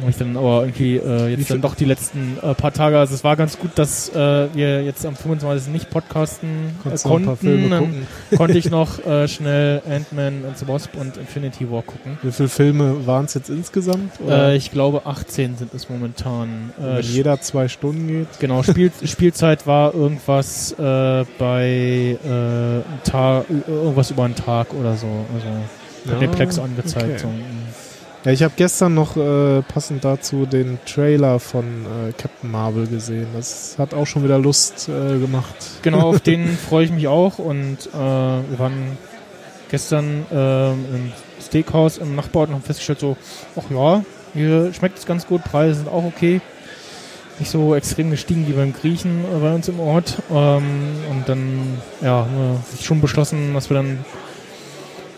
[0.00, 3.14] habe ich dann aber irgendwie äh, jetzt dann doch die letzten äh, paar Tage, also
[3.14, 5.72] es war ganz gut, dass äh, wir jetzt am 25.
[5.72, 6.48] nicht podcasten
[6.84, 7.70] äh, konnten.
[7.70, 12.18] Dann konnte ich noch äh, schnell Ant-Man and the Wasp und Infinity War gucken.
[12.22, 14.20] Wie viele Filme waren es jetzt insgesamt?
[14.20, 16.72] Oder Äh, ich glaube 18 sind es momentan.
[16.78, 18.28] Äh, wenn jeder zwei Stunden geht?
[18.40, 25.06] Genau, Spiel, Spielzeit war irgendwas äh, bei äh, Tag, irgendwas über einen Tag oder so.
[25.34, 27.04] Also hat mir Plex angezeigt.
[27.04, 27.18] okay.
[27.18, 27.28] So.
[28.24, 33.26] Ja, ich habe gestern noch äh, passend dazu den Trailer von äh, Captain Marvel gesehen.
[33.34, 35.56] Das hat auch schon wieder Lust äh, gemacht.
[35.82, 37.40] Genau, auf den freue ich mich auch.
[37.40, 38.96] Und äh, wir waren
[39.70, 43.16] gestern ähm, im Steakhouse im Nachbarort und haben festgestellt, so,
[43.56, 44.04] ach ja,
[44.34, 46.40] hier schmeckt es ganz gut, Preise sind auch okay.
[47.40, 50.22] Nicht so extrem gestiegen wie beim Griechen äh, bei uns im Ort.
[50.30, 50.62] Ähm,
[51.10, 54.04] und dann, ja, haben wir sich schon beschlossen, dass wir dann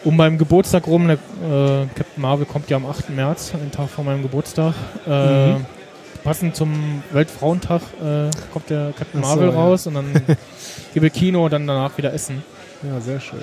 [0.05, 3.11] um meinem Geburtstag rum, der, äh, Captain Marvel kommt ja am 8.
[3.11, 4.75] März, einen Tag vor meinem Geburtstag.
[5.07, 5.67] Äh, Mhm.
[6.23, 9.55] Passend zum Weltfrauentag äh, kommt der Captain so, Marvel ja.
[9.55, 10.07] raus und dann
[10.95, 12.43] wir Kino und dann danach wieder essen.
[12.83, 13.43] Ja, sehr schön.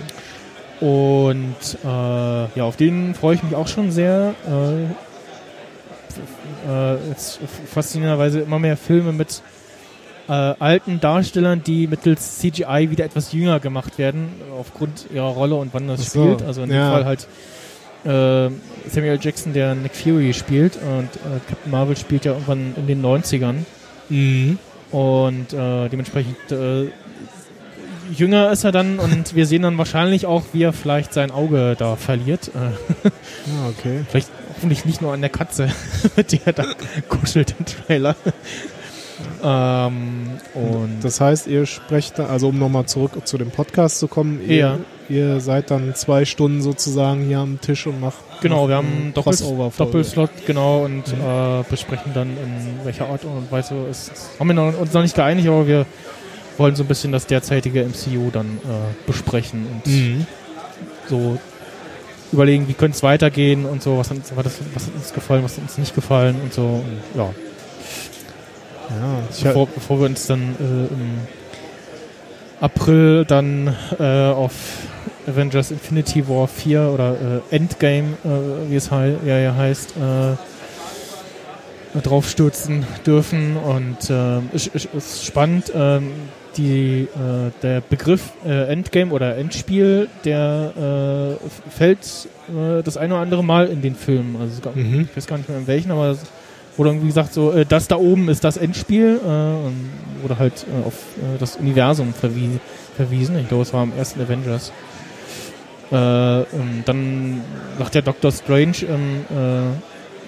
[0.80, 4.34] Und äh, ja, auf den freue ich mich auch schon sehr.
[4.48, 4.86] Äh,
[6.68, 7.40] äh, jetzt
[7.72, 9.44] faszinierenderweise immer mehr Filme mit
[10.28, 15.74] äh, alten Darstellern, die mittels CGI wieder etwas jünger gemacht werden, aufgrund ihrer Rolle und
[15.74, 16.42] wann das so, spielt.
[16.42, 16.92] Also in dem ja.
[16.92, 17.28] Fall halt
[18.04, 18.52] äh,
[18.90, 23.04] Samuel Jackson, der Nick Fury spielt und äh, Captain Marvel spielt ja irgendwann in den
[23.04, 23.56] 90ern.
[24.10, 24.58] Mhm.
[24.92, 26.88] Und äh, dementsprechend äh,
[28.12, 31.76] jünger ist er dann und wir sehen dann wahrscheinlich auch, wie er vielleicht sein Auge
[31.78, 32.50] da verliert.
[32.50, 33.10] Äh,
[33.48, 34.02] Ja, okay.
[34.10, 35.70] vielleicht hoffentlich nicht nur an der Katze,
[36.16, 36.66] mit der er da
[37.10, 38.16] kuschelt im Trailer.
[39.44, 44.40] Ähm, und Das heißt, ihr sprecht also um nochmal zurück zu dem Podcast zu kommen,
[44.48, 44.78] ihr, Ja.
[45.10, 49.92] ihr seid dann zwei Stunden sozusagen hier am Tisch und macht genau, wir haben Crossover-Folge.
[49.92, 51.22] Doppelslot, genau, und Mhm.
[51.24, 55.16] äh, besprechen dann in welcher Art und Weise es haben wir noch, uns noch nicht
[55.16, 55.86] geeinigt, aber wir
[56.58, 60.26] wollen so ein bisschen das derzeitige MCU dann äh, besprechen und Mhm.
[61.10, 61.38] so
[62.32, 65.14] überlegen, wie könnte es weitergehen und so, was hat, uns- was, hat- was hat uns
[65.14, 66.62] gefallen, was hat uns nicht gefallen und so.
[66.62, 67.30] Und, ja,
[69.00, 71.20] Ja, bevor, bevor wir uns dann äh, im
[72.60, 74.54] April dann äh, auf
[75.28, 77.16] Avengers Infinity War 4 oder
[77.52, 80.36] äh, Endgame, äh, wie es hei ja, ja heißt, äh,
[82.00, 83.58] draufstürzen dürfen.
[83.58, 86.12] Und äh, es ist, ist spannend, ähm,
[86.58, 87.08] die,
[87.64, 91.38] der Begriff Endgame oder Endspiel, der
[91.70, 92.28] fällt
[92.84, 94.36] das eine oder andere Mal in den Filmen.
[94.36, 95.08] Also Mhm.
[95.10, 96.18] ich weiß gar nicht mehr in welchen, aber
[96.72, 99.90] es wurde irgendwie gesagt, so, äh, das da oben ist das Endspiel äh, und
[100.22, 102.60] wurde halt äh, auf äh, das Universum verwie
[102.96, 103.38] verwiesen.
[103.40, 104.72] Ich glaube, es war am ersten Avengers.
[105.92, 107.42] Äh, ähm, dann
[107.80, 109.26] macht der Doctor Strange im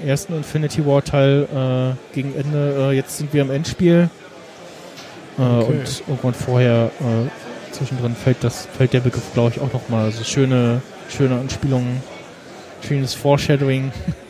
[0.03, 4.09] äh, ersten Infinity War Teil äh, gegen Ende, äh, jetzt sind wir im Endspiel.
[5.37, 5.65] Äh, Okay.
[5.65, 10.05] Und irgendwann vorher äh, zwischendrin fällt das, fällt der Begriff, glaube ich, auch nochmal.
[10.05, 12.01] Also schöne, schöne Anspielungen,
[12.87, 13.91] schönes Foreshadowing.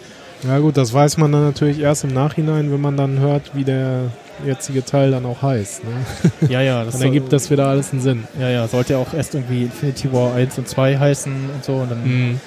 [0.48, 3.64] Ja gut, das weiß man dann natürlich erst im Nachhinein, wenn man dann hört, wie
[3.64, 4.12] der
[4.46, 5.84] jetzige Teil dann auch heißt.
[5.84, 5.92] Ne?
[6.50, 8.24] ja, ja, das Dann ergibt das wieder alles einen Sinn.
[8.40, 11.74] Ja, ja, sollte ja auch erst irgendwie Infinity War 1 und 2 heißen und so.
[11.76, 12.40] Und dann Mhm.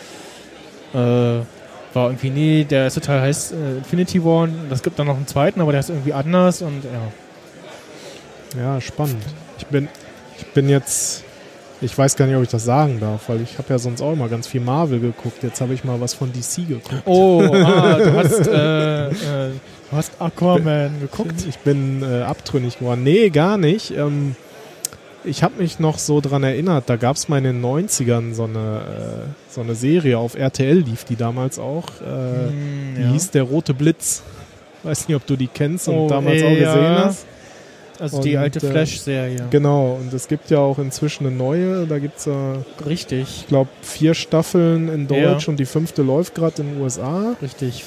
[0.92, 0.98] äh,
[1.94, 5.16] war irgendwie, nee, der erste Teil heißt äh, Infinity War und das gibt dann noch
[5.16, 8.60] einen zweiten, aber der ist irgendwie anders und ja.
[8.62, 9.22] Ja, spannend.
[9.58, 9.88] Ich bin,
[10.38, 11.24] ich bin jetzt,
[11.80, 14.12] ich weiß gar nicht, ob ich das sagen darf, weil ich habe ja sonst auch
[14.12, 15.42] immer ganz viel Marvel geguckt.
[15.42, 17.02] Jetzt habe ich mal was von DC geguckt.
[17.04, 19.50] Oh, ah, du hast, äh, äh,
[19.90, 21.44] du hast Aquaman geguckt.
[21.48, 23.02] Ich bin äh, abtrünnig geworden.
[23.04, 23.90] Nee, gar nicht.
[23.90, 24.36] Ähm,
[25.24, 28.44] ich habe mich noch so dran erinnert, da gab es mal in den 90ern so
[28.44, 28.58] eine,
[29.28, 31.86] äh, so eine Serie auf RTL, lief die damals auch.
[32.00, 33.08] Äh, Hm, Die ja.
[33.10, 34.22] hieß Der Rote Blitz.
[34.82, 36.74] Weiß nicht, ob du die kennst und Oh, damals auch ja.
[36.74, 37.26] gesehen hast.
[38.00, 39.46] Also die und, alte äh, Flash-Serie.
[39.50, 41.86] Genau, und es gibt ja auch inzwischen eine neue.
[41.86, 42.32] Da gibt es, äh,
[42.86, 45.32] Richtig, ich glaube, vier Staffeln in Ja.
[45.32, 47.34] Deutsch und die fünfte läuft gerade in den USA.
[47.42, 47.84] richtig.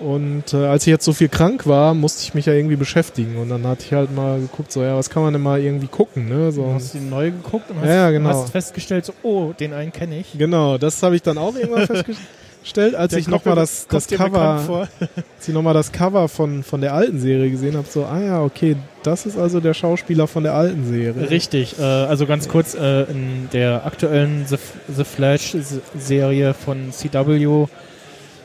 [0.00, 3.36] Und äh, als ich jetzt so viel krank war, musste ich mich ja irgendwie beschäftigen.
[3.36, 5.86] Und dann hatte ich halt mal geguckt, so, ja, was kann man denn mal irgendwie
[5.86, 6.50] gucken, ne?
[6.50, 8.30] So, Du hast die neu geguckt und hast, Ja, genau.
[8.30, 10.36] hast festgestellt, so, oh, den einen kenne ich.
[10.36, 12.18] Genau, das habe ich dann auch irgendwann festgestellt,
[12.94, 16.80] als Der ich nochmal das, das Cover, als ich noch mal das Cover von, von
[16.80, 20.44] der alten Serie gesehen habe, so, ah ja, okay, das ist also der Schauspieler von
[20.44, 21.28] der alten Serie.
[21.30, 24.56] Richtig, äh, also ganz kurz, äh, in der aktuellen The,
[24.94, 27.66] The Flash-Serie von CW,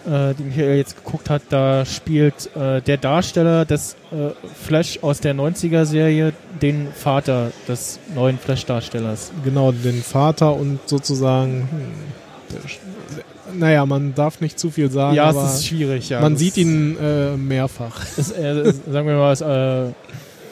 [0.07, 4.29] äh, die Michael jetzt geguckt hat, da spielt äh, der Darsteller des äh,
[4.65, 9.31] Flash aus der 90er-Serie den Vater des neuen Flash-Darstellers.
[9.43, 13.23] Genau, den Vater und sozusagen, hm, der,
[13.53, 16.21] naja, man darf nicht zu viel sagen, ja, aber es ist schwierig, ja.
[16.21, 18.05] man sieht ihn äh, mehrfach.
[18.17, 19.87] Ist, äh, sagen wir mal, ist, äh,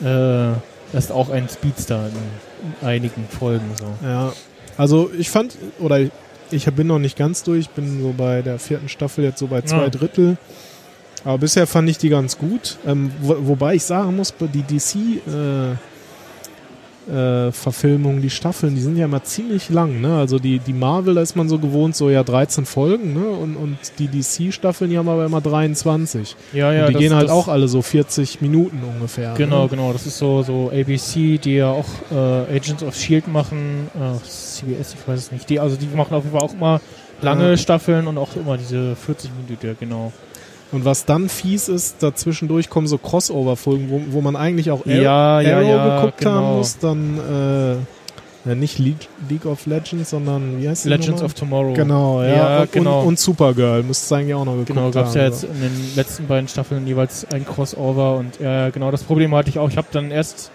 [0.03, 0.53] äh,
[0.93, 2.13] ist auch ein Speedster in,
[2.81, 3.85] in einigen Folgen so.
[4.05, 4.33] Ja,
[4.77, 5.99] also ich fand, oder
[6.51, 9.61] ich bin noch nicht ganz durch, bin so bei der vierten Staffel jetzt so bei
[9.61, 9.89] zwei Ja.
[9.89, 10.37] Drittel.
[11.23, 12.77] Aber bisher fand ich die ganz gut.
[12.85, 15.79] Ähm, wo, wobei ich sagen muss, die DC-Verfilmungen,
[17.09, 20.01] äh, Verfilmungen, die Staffeln, die sind ja immer ziemlich lang.
[20.01, 20.17] Ne?
[20.17, 23.13] Also die, die Marvel, da ist man so gewohnt, so ja 13 Folgen.
[23.13, 23.27] Ne?
[23.27, 26.35] Und, und die DC-Staffeln, die haben aber immer 23.
[26.53, 29.33] Ja, ja, und die das- gehen halt auch alle so 40 Minuten ungefähr.
[29.37, 29.69] Genau, Ne?
[29.69, 29.93] genau.
[29.93, 33.89] Das ist so, so ABC, die ja auch äh, Agents of Shield machen.
[33.95, 35.49] Äh, CBS, ich weiß es nicht.
[35.49, 36.81] Die, also die machen auf jeden Fall auch immer
[37.21, 37.57] lange Ja.
[37.57, 40.11] Staffeln und auch immer diese 40 Minuten, ja, genau.
[40.71, 45.01] Und was dann fies ist, dazwischendurch kommen so Crossover-Folgen, wo, wo man eigentlich auch Arrow,
[45.01, 46.31] Ja, ja, Arrow ja, geguckt genau.
[46.31, 51.33] haben muss, dann äh, ja, nicht League, League of Legends, sondern wie heißt Legends of
[51.33, 51.73] Tomorrow.
[51.73, 52.61] Genau, ja.
[52.61, 53.01] Und, genau.
[53.01, 55.21] Und, und Supergirl müsste es eigentlich auch noch geguckt Genau, gab es haben.
[55.21, 59.33] ja jetzt in den letzten beiden Staffeln jeweils ein Crossover und ja, genau das Problem
[59.33, 59.69] hatte ich auch.
[59.69, 60.51] Ich habe dann erst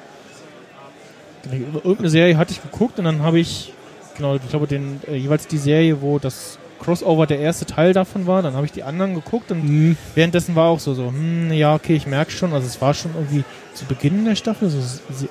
[1.51, 3.73] irgendeine Serie hatte ich geguckt und dann habe ich
[4.17, 8.27] genau, ich glaube den äh, jeweils die Serie, wo das Crossover der erste Teil davon
[8.27, 9.97] war, dann habe ich die anderen geguckt und Mhm.
[10.15, 13.13] währenddessen war auch so so, hm, ja, okay, ich merke schon, also es war schon
[13.15, 14.79] irgendwie zu Beginn der Staffel, so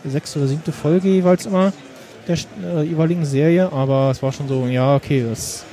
[0.05, 1.73] sechste oder siebte Folge jeweils immer
[2.27, 5.63] der äh, jeweiligen Serie, aber es war schon so, ja, okay, das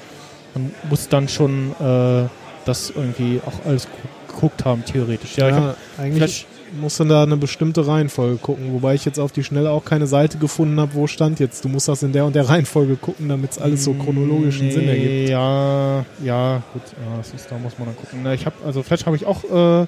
[0.55, 2.29] man muss dann schon äh,
[2.65, 5.37] das irgendwie auch alles gu- geguckt haben, theoretisch.
[5.37, 6.47] Ja, Ja, ich hab eigentlich
[6.81, 10.07] musst du da eine bestimmte Reihenfolge gucken, wobei ich jetzt auf die Schnelle auch keine
[10.07, 11.65] Seite gefunden habe, wo stand jetzt.
[11.65, 14.73] Du musst das in der und der Reihenfolge gucken, damit es alles so chronologischen nee,
[14.73, 15.31] Sinn ergibt.
[15.31, 18.21] Ja, ja, gut, ja, das ist, da muss man dann gucken.
[18.23, 19.87] Na, ich habe, also Flash habe ich auch, äh,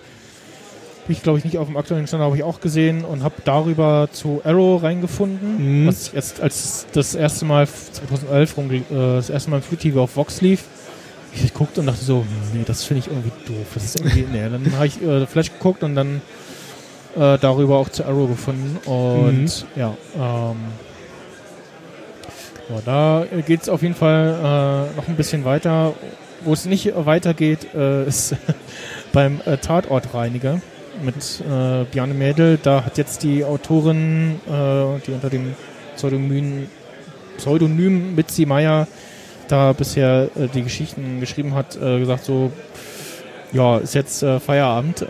[1.06, 3.36] bin ich glaube ich nicht auf dem aktuellen Stand, habe ich auch gesehen und habe
[3.44, 5.86] darüber zu Arrow reingefunden, Mhm.
[5.88, 10.02] was jetzt als das erste Mal 2011 rum, äh, das erste Mal im Free TV
[10.02, 10.64] auf Vox lief.
[11.34, 13.66] Ich guckte und dachte so, nee, das finde ich irgendwie doof.
[13.74, 16.20] Das ist irgendwie, nee, dann habe ich äh, Flash geguckt und dann
[17.18, 19.50] äh, darüber auch zu Arrow gefunden und Mhm.
[19.76, 20.56] ja, ähm,
[22.68, 24.34] ja, da geht es auf jeden Fall
[24.92, 25.94] äh, noch ein bisschen weiter.
[26.44, 28.36] Wo es nicht weitergeht, äh, ist
[29.12, 30.60] beim äh, Tatortreiniger
[31.02, 32.58] mit äh, Bjarne Mädel.
[32.62, 35.54] Da hat jetzt die Autorin, äh, die unter dem
[35.96, 36.68] Pseudonym,
[37.38, 38.86] Pseudonym Mitzi Meyer
[39.48, 42.52] da bisher äh, die Geschichten geschrieben hat, äh, gesagt so,
[43.52, 45.06] ja, ist jetzt Feierabend,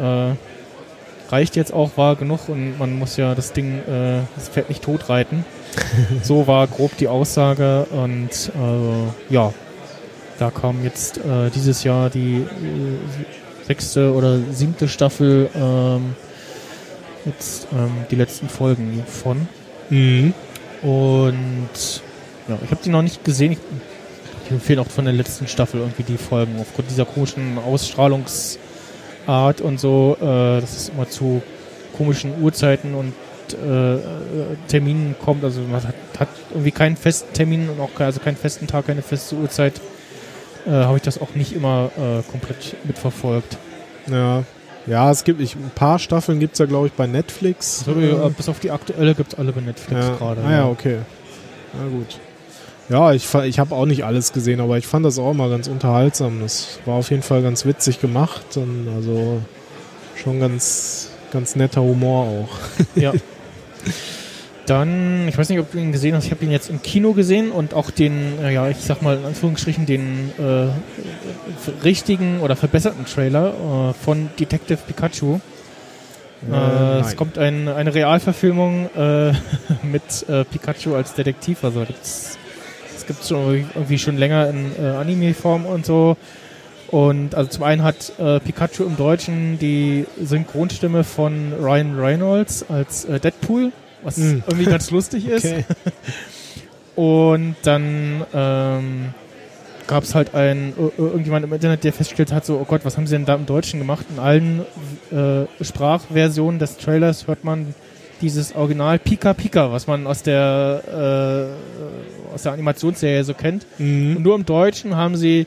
[1.30, 4.82] reicht jetzt auch, war genug und man muss ja das Ding, äh, das Pferd nicht
[4.82, 5.44] tot reiten.
[6.22, 9.52] so war grob die Aussage und äh, ja,
[10.38, 16.14] da kam jetzt äh, dieses Jahr die äh, sechste oder siebte Staffel ähm,
[17.24, 19.48] jetzt ähm, die letzten Folgen von
[19.90, 20.34] Mhm.
[20.82, 22.02] und
[22.46, 23.52] ja, ich habe die noch nicht gesehen.
[23.52, 23.58] Ich,
[24.50, 27.58] Mir fehlen auch von der letzten Staffel irgendwie die Folgen aufgrund dieser komischen
[29.28, 30.16] Ausstrahlungsart und so.
[30.20, 31.42] Äh, dass es immer zu
[31.96, 33.12] komischen Uhrzeiten und
[33.52, 33.98] äh, äh,
[34.68, 35.44] Terminen kommt.
[35.44, 39.02] Also man hat, hat irgendwie keinen festen Termin und auch also keinen festen Tag, keine
[39.02, 39.80] feste Uhrzeit.
[40.66, 43.58] Äh, Habe ich das auch nicht immer äh, komplett mitverfolgt.
[44.10, 44.44] Ja.
[44.86, 47.80] Ja, es gibt ich, ein paar Staffeln gibt es ja, glaube ich, bei Netflix.
[47.80, 50.14] So, äh, bis auf die aktuelle gibt es alle bei Netflix ja.
[50.14, 50.42] gerade.
[50.42, 50.98] Ah ja, okay.
[51.74, 52.18] Na gut.
[52.88, 55.68] Ja, ich, ich habe auch nicht alles gesehen, aber ich fand das auch mal ganz
[55.68, 56.40] unterhaltsam.
[56.40, 59.42] Das war auf jeden Fall ganz witzig gemacht und also
[60.16, 62.48] schon ganz, ganz netter Humor auch.
[62.94, 63.12] Ja.
[64.66, 67.14] Dann, ich weiß nicht, ob du ihn gesehen hast, ich habe ihn jetzt im Kino
[67.14, 70.70] gesehen und auch den, äh, ja, ich sag mal in Anführungsstrichen, den äh, äh,
[71.85, 75.40] richtigen oder verbesserten Trailer äh, von Detective Pikachu.
[76.51, 77.16] Äh, es nein.
[77.16, 79.33] kommt ein, eine Realverfilmung äh,
[79.83, 81.64] mit äh, Pikachu als Detektiv.
[81.64, 82.38] Also das, das
[83.08, 86.16] gibt es schon irgendwie schon länger in äh, Anime-Form und so.
[86.92, 93.04] Und also zum einen hat äh, Pikachu im Deutschen die Synchronstimme von Ryan Reynolds als
[93.04, 94.38] äh, Deadpool, was Mm.
[94.46, 95.44] irgendwie ganz lustig ist.
[95.44, 95.64] Okay.
[96.96, 99.14] Und dann ähm,
[99.86, 102.96] gab es halt ein ir- irgendjemand im Internet, der festgestellt hat, so, oh Gott, was
[102.96, 104.06] haben sie denn da im Deutschen gemacht?
[104.10, 104.60] In allen
[105.12, 107.74] äh, Sprachversionen des Trailers hört man
[108.20, 110.82] dieses Original Pika Pika, was man aus der
[111.54, 113.66] äh, aus der Animationsserie so kennt.
[113.79, 114.22] Und Mhm.
[114.22, 115.46] nur im Deutschen haben sie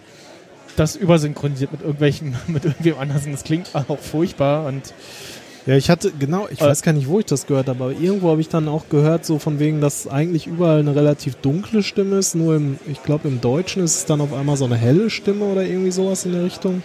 [0.76, 3.26] das übersynchronisiert mit irgendwelchen, mit irgendwem anders.
[3.26, 4.66] Und das klingt auch furchtbar.
[4.68, 4.94] Und
[5.68, 7.94] Ja, ich hatte, genau, ich Äh, weiß gar nicht, wo ich das gehört habe, aber
[7.94, 11.84] irgendwo habe ich dann auch gehört, so von wegen, dass eigentlich überall eine relativ dunkle
[11.84, 14.76] Stimme ist, nur im, ich glaube im Deutschen ist es dann auf einmal so eine
[14.76, 16.82] helle Stimme oder irgendwie sowas in der Richtung.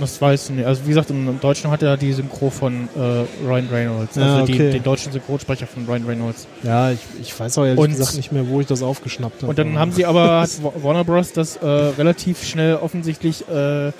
[0.00, 0.66] Das weiß ich nicht.
[0.66, 4.18] Also wie gesagt, im, Deutschen hat er die Synchro von äh, Ryan Reynolds.
[4.18, 4.52] Also Ja, okay.
[4.52, 6.46] die, den deutschen Synchronsprecher von Ryan Reynolds.
[6.62, 9.50] Ja, ich, ich weiß auch ehrlich Und- gesagt nicht mehr, wo ich das aufgeschnappt habe.
[9.50, 11.32] Und dann haben sie aber, hat Wa- Warner Bros.
[11.32, 13.92] das äh, relativ schnell offensichtlich äh,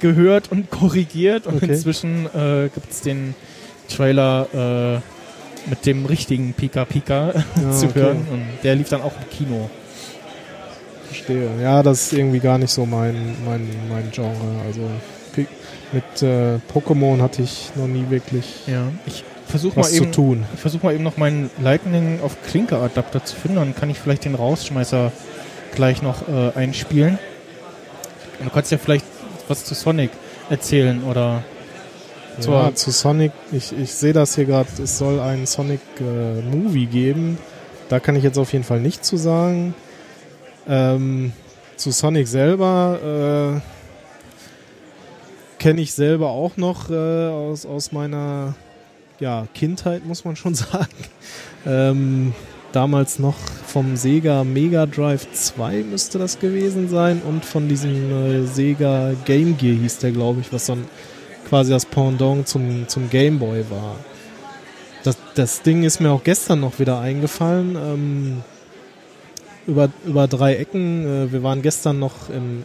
[0.00, 1.46] gehört und korrigiert.
[1.46, 1.66] Und Okay.
[1.72, 3.34] inzwischen äh, gibt es den
[3.88, 4.46] Trailer
[4.96, 7.32] äh, mit dem richtigen Pika Pika
[7.62, 8.00] Ja, zu okay.
[8.00, 8.26] hören.
[8.30, 9.68] Und der lief dann auch im Kino.
[11.06, 11.48] Verstehe.
[11.62, 14.34] Ja, das ist irgendwie gar nicht so mein, mein, mein Genre.
[14.66, 14.82] Also
[15.92, 20.12] mit äh, Pokémon hatte ich noch nie wirklich Ja, ich versuche mal was zu eben.
[20.12, 20.44] tun.
[20.54, 24.24] Ich versuche mal eben noch meinen Lightning auf Klinke-Adapter zu finden, dann kann ich vielleicht
[24.24, 25.12] den Rausschmeißer
[25.74, 27.18] gleich noch äh, einspielen.
[28.38, 29.04] Und du kannst ja vielleicht
[29.48, 30.10] was zu Sonic
[30.50, 31.42] erzählen oder
[32.46, 37.38] Ja, zu Sonic, ich, ich sehe das hier gerade, es soll einen Sonic-Movie geben.
[37.88, 39.74] Da kann ich jetzt auf jeden Fall nichts zu sagen.
[40.68, 41.32] Ähm,
[41.76, 43.77] zu Sonic selber äh,
[45.58, 48.54] kenne ich selber auch noch äh, aus, aus meiner
[49.20, 50.86] ja, Kindheit, muss man schon sagen.
[51.66, 52.34] Ähm,
[52.72, 58.46] damals noch vom Sega Mega Drive 2 müsste das gewesen sein und von diesem äh,
[58.46, 60.84] Sega Game Gear hieß der, glaube ich, was dann
[61.48, 63.96] quasi das Pendant zum, zum Game Boy war.
[65.02, 67.76] Das, das Ding ist mir auch gestern noch wieder eingefallen.
[67.76, 68.42] Ähm,
[69.66, 71.06] über, über drei Ecken.
[71.06, 72.64] Äh, wir waren gestern noch im,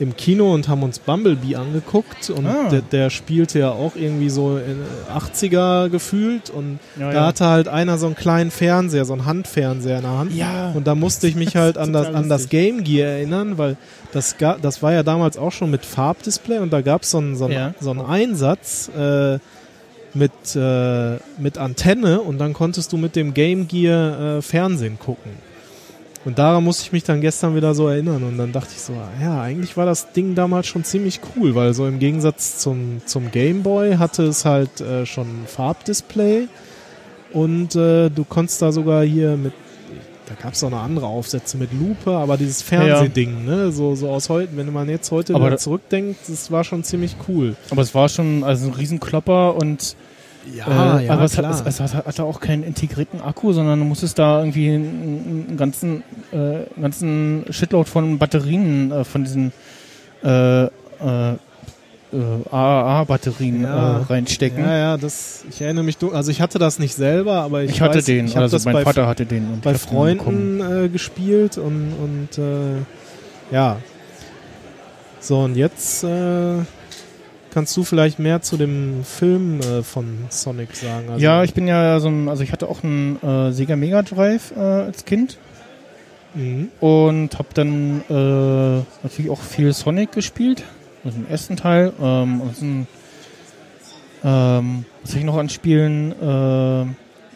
[0.00, 2.68] im Kino und haben uns Bumblebee angeguckt und Ah.
[2.70, 4.78] der, der spielte ja auch irgendwie so in
[5.14, 9.96] 80er gefühlt und ja, da hatte halt einer so einen kleinen Fernseher, so einen Handfernseher
[9.98, 10.34] in der Hand.
[10.34, 12.48] ja, Und da musste ich mich halt an das, an das.
[12.48, 13.76] Game Gear erinnern, weil
[14.12, 17.36] das, das war ja damals auch schon mit Farbdisplay und da gab es so einen,
[17.36, 17.74] so Ja.
[17.78, 19.38] so einen Einsatz äh,
[20.14, 25.32] mit, äh, mit Antenne und dann konntest du mit dem Game Gear äh, Fernsehen gucken.
[26.24, 28.92] Und daran musste ich mich dann gestern wieder so erinnern und dann dachte ich so,
[29.22, 33.30] ja, eigentlich war das Ding damals schon ziemlich cool, weil so im Gegensatz zum, zum
[33.30, 36.46] Game Boy hatte es halt äh, schon ein Farbdisplay
[37.32, 39.54] und äh, du konntest da sogar hier mit,
[40.26, 44.10] da gab es auch noch andere Aufsätze mit Lupe, aber dieses Fernsehding, ne, so, so
[44.10, 47.56] aus heute, wenn man jetzt heute Aber zurückdenkt, das war schon ziemlich cool.
[47.70, 49.96] aber es war schon also ein Riesenklopper und
[50.54, 53.84] Ja, äh, aber es, hat, es, es hat, hatte auch keinen integrierten Akku, sondern du
[53.84, 59.52] musstest da irgendwie einen, einen ganzen, äh, einen ganzen Shitload von Batterien äh, von diesen
[60.24, 60.68] äh, äh,
[61.02, 61.36] äh,
[62.50, 63.98] AAA-Batterien Ja.
[63.98, 64.64] äh, reinstecken.
[64.64, 67.80] Ja, ja, das, ich erinnere mich, also ich hatte das nicht selber, aber ich, ich
[67.80, 69.44] hatte weiß, den, ich also das mein Vater hatte den.
[69.52, 69.74] Und bei.
[69.74, 72.40] Freunden gespielt und, und
[73.50, 73.76] ja.
[75.20, 76.56] So, und jetzt äh,
[77.52, 81.08] kannst du vielleicht mehr zu dem Film äh, von Sonic sagen.
[81.10, 84.02] Also, ja, ich bin ja so ein, also ich hatte auch einen äh, Sega Mega
[84.02, 85.38] Drive äh, als Kind
[86.32, 86.68] Mhm.
[86.78, 90.62] und habe dann äh, natürlich auch viel Sonic gespielt.
[91.04, 91.92] Also den ersten Teil.
[92.00, 92.86] Ähm, und ein,
[94.22, 96.12] ähm, was hatte ich noch an Spielen?
[96.12, 96.86] Äh,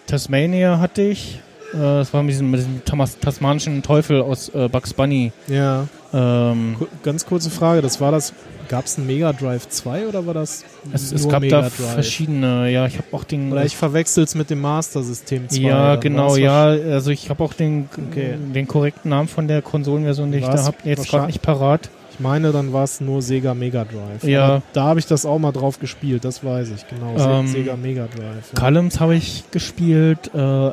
[0.06, 1.40] Tasmania hatte ich.
[1.72, 5.32] Äh, das war mit diesem, mit diesem Tamas, tasmanischen Teufel aus Bugs Bunny.
[5.48, 5.88] Ja.
[6.12, 8.32] Ähm, Ganz kurze Frage, das war das,
[8.68, 11.68] gab es ein Mega Drive 2 oder war das es, es nur gab Mega da
[11.68, 11.92] Drive?
[11.94, 13.52] verschiedene, ja, ich habe auch den.
[13.52, 15.56] Oder ich verwechsel es mit dem Master System 2.
[15.60, 16.64] ja, genau, ja.
[16.66, 18.34] Also ich habe auch den, Okay.
[18.54, 21.90] den korrekten Namen von der Konsolenversion, die ich War's da habe, jetzt gerade nicht parat.
[22.12, 24.22] Ich meine, dann war es nur Sega Mega Drive.
[24.22, 24.44] Ja.
[24.44, 27.40] Aber da habe ich das auch mal drauf gespielt, das weiß ich, genau.
[27.40, 28.52] Ähm, Sega Mega Drive.
[28.54, 28.60] Ja.
[28.60, 30.72] Columns habe ich gespielt, äh, äh,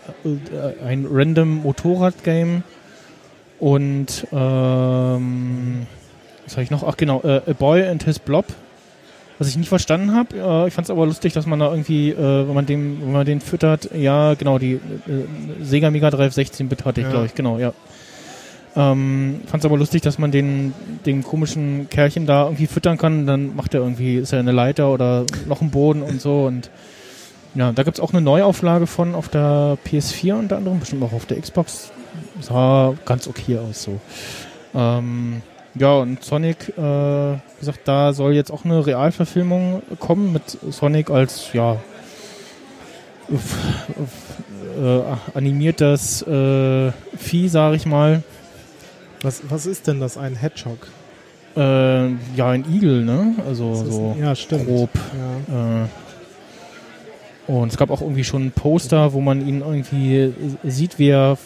[0.86, 2.62] ein random Motorrad-Game
[3.60, 5.88] und ähm,
[6.46, 6.84] was habe ich noch?
[6.84, 8.46] Ach genau, äh, A Boy and His Blob,
[9.40, 10.36] was ich nicht verstanden habe.
[10.38, 13.12] Äh, ich fand es aber lustig, dass man da irgendwie, äh, wenn man den, wenn
[13.12, 14.80] man den füttert, ja genau, die äh,
[15.64, 17.12] Sega Mega Drive 16-Bit hatte ich, Ja.
[17.12, 17.74] glaube ich, genau, ja.
[18.74, 20.74] Ähm, fand es aber lustig, dass man den,
[21.06, 23.28] den komischen Kerlchen da irgendwie füttern kann.
[23.28, 26.46] Dann macht er irgendwie, ist er eine Leiter oder noch im Boden und so.
[26.46, 26.70] Und
[27.54, 31.12] ja, da gibt es auch eine Neuauflage von auf der PS4 unter anderem, bestimmt auch
[31.12, 31.92] auf der Xbox.
[32.40, 34.00] Sah ganz okay aus so.
[34.74, 35.42] Ähm,
[35.76, 41.10] ja, und Sonic, äh, wie gesagt, da soll jetzt auch eine Realverfilmung kommen mit Sonic
[41.10, 41.78] als, ja,
[44.82, 45.02] äh,
[45.34, 48.24] animiertes äh, Vieh, sag ich mal.
[49.22, 50.18] Was, was ist denn das?
[50.18, 50.88] Ein Hedgehog?
[51.56, 53.36] Äh, ja, ein Igel, ne?
[53.48, 54.66] Also ist so ja, stimmt.
[54.66, 54.90] grob.
[55.50, 55.84] Ja.
[55.84, 55.88] Äh,
[57.48, 61.38] und es gab auch irgendwie schon ein Poster, wo man ihn irgendwie sieht, wie er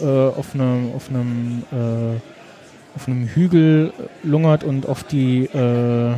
[0.00, 2.37] äh, auf einem auf einem äh,
[2.98, 3.92] auf einem Hügel
[4.24, 6.14] lungert und auf die äh,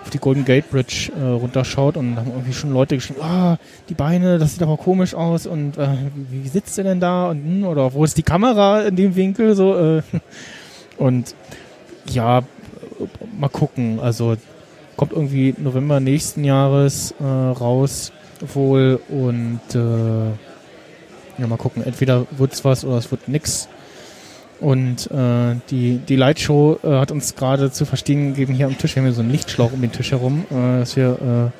[0.00, 3.58] auf die Golden Gate Bridge äh, runterschaut und haben irgendwie schon Leute geschrieben, ah,
[3.90, 5.88] die Beine, das sieht aber komisch aus und äh,
[6.30, 7.28] wie, sitzt er denn da?
[7.28, 9.54] Und hm, oder wo ist die Kamera in dem Winkel?
[9.54, 10.02] So äh,
[10.96, 11.34] und
[12.08, 12.42] ja,
[13.38, 14.36] mal gucken, also
[14.96, 22.64] kommt irgendwie November nächsten Jahres äh, raus wohl und äh, ja mal gucken, entweder wird's
[22.64, 23.68] was oder es wird nix.
[24.64, 28.96] Und äh, die, die Lightshow äh, hat uns gerade zu verstehen gegeben, hier am Tisch,
[28.96, 31.52] wir haben hier so einen Lichtschlauch um den Tisch herum, äh, dass wir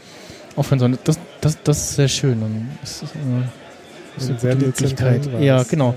[0.57, 0.99] äh, aufhören sollen.
[1.05, 2.43] Das, das, das ist sehr schön.
[2.43, 3.19] Und das ist, äh,
[4.15, 5.29] das ist Ein eine sehr gute Möglichkeit.
[5.39, 5.95] Ja, genau.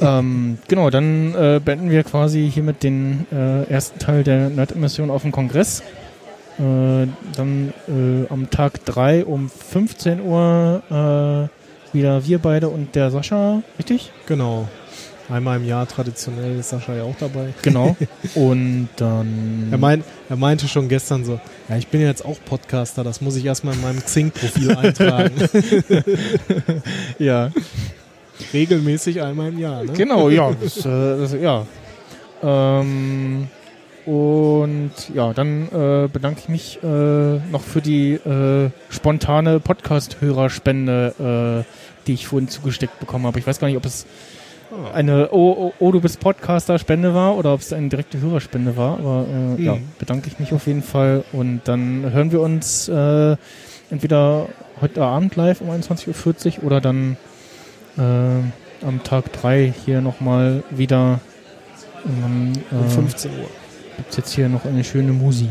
[0.00, 5.22] ähm, genau, dann äh, beenden wir quasi hiermit den äh, ersten Teil der Nerd-Emission auf
[5.22, 5.84] dem Kongress.
[6.58, 13.12] Äh, dann äh, am Tag 3 um 15 Uhr äh, wieder wir beide und der
[13.12, 14.10] Sascha, richtig?
[14.26, 14.66] Genau.
[15.32, 17.54] Einmal im Jahr traditionell ist Sascha ja auch dabei.
[17.62, 17.96] Genau.
[18.34, 19.68] und dann.
[19.70, 23.22] Er, mein, er meinte schon gestern so, ja, ich bin ja jetzt auch Podcaster, das
[23.22, 25.34] muss ich erstmal in meinem Xing-Profil eintragen.
[27.18, 27.50] ja,
[28.52, 29.92] Regelmäßig einmal im Jahr, ne?
[29.92, 30.52] genau, ja.
[30.60, 31.66] Das, äh, das, ja.
[32.42, 33.48] Ähm,
[34.04, 42.06] und ja, dann äh, bedanke ich mich äh, noch für die äh, spontane Podcast-Hörerspende, äh,
[42.06, 43.38] die ich vorhin zugesteckt bekommen habe.
[43.38, 44.06] Ich weiß gar nicht, ob es.
[44.92, 48.98] Eine Oh, oh, oh du bist Podcaster-Spende war oder ob es eine direkte Hörerspende war.
[48.98, 49.64] Aber äh, Mhm.
[49.64, 51.24] ja, bedanke ich mich auf jeden Fall.
[51.32, 53.36] Und dann hören wir uns äh,
[53.90, 54.48] entweder
[54.80, 57.16] heute Abend live um 21.40 Uhr oder dann
[57.98, 58.02] äh,
[58.86, 61.20] am Tag 3 hier nochmal wieder.
[62.04, 63.36] Und dann Um äh, 15 Uhr.
[63.96, 65.50] gibt es jetzt hier noch eine schöne Musik.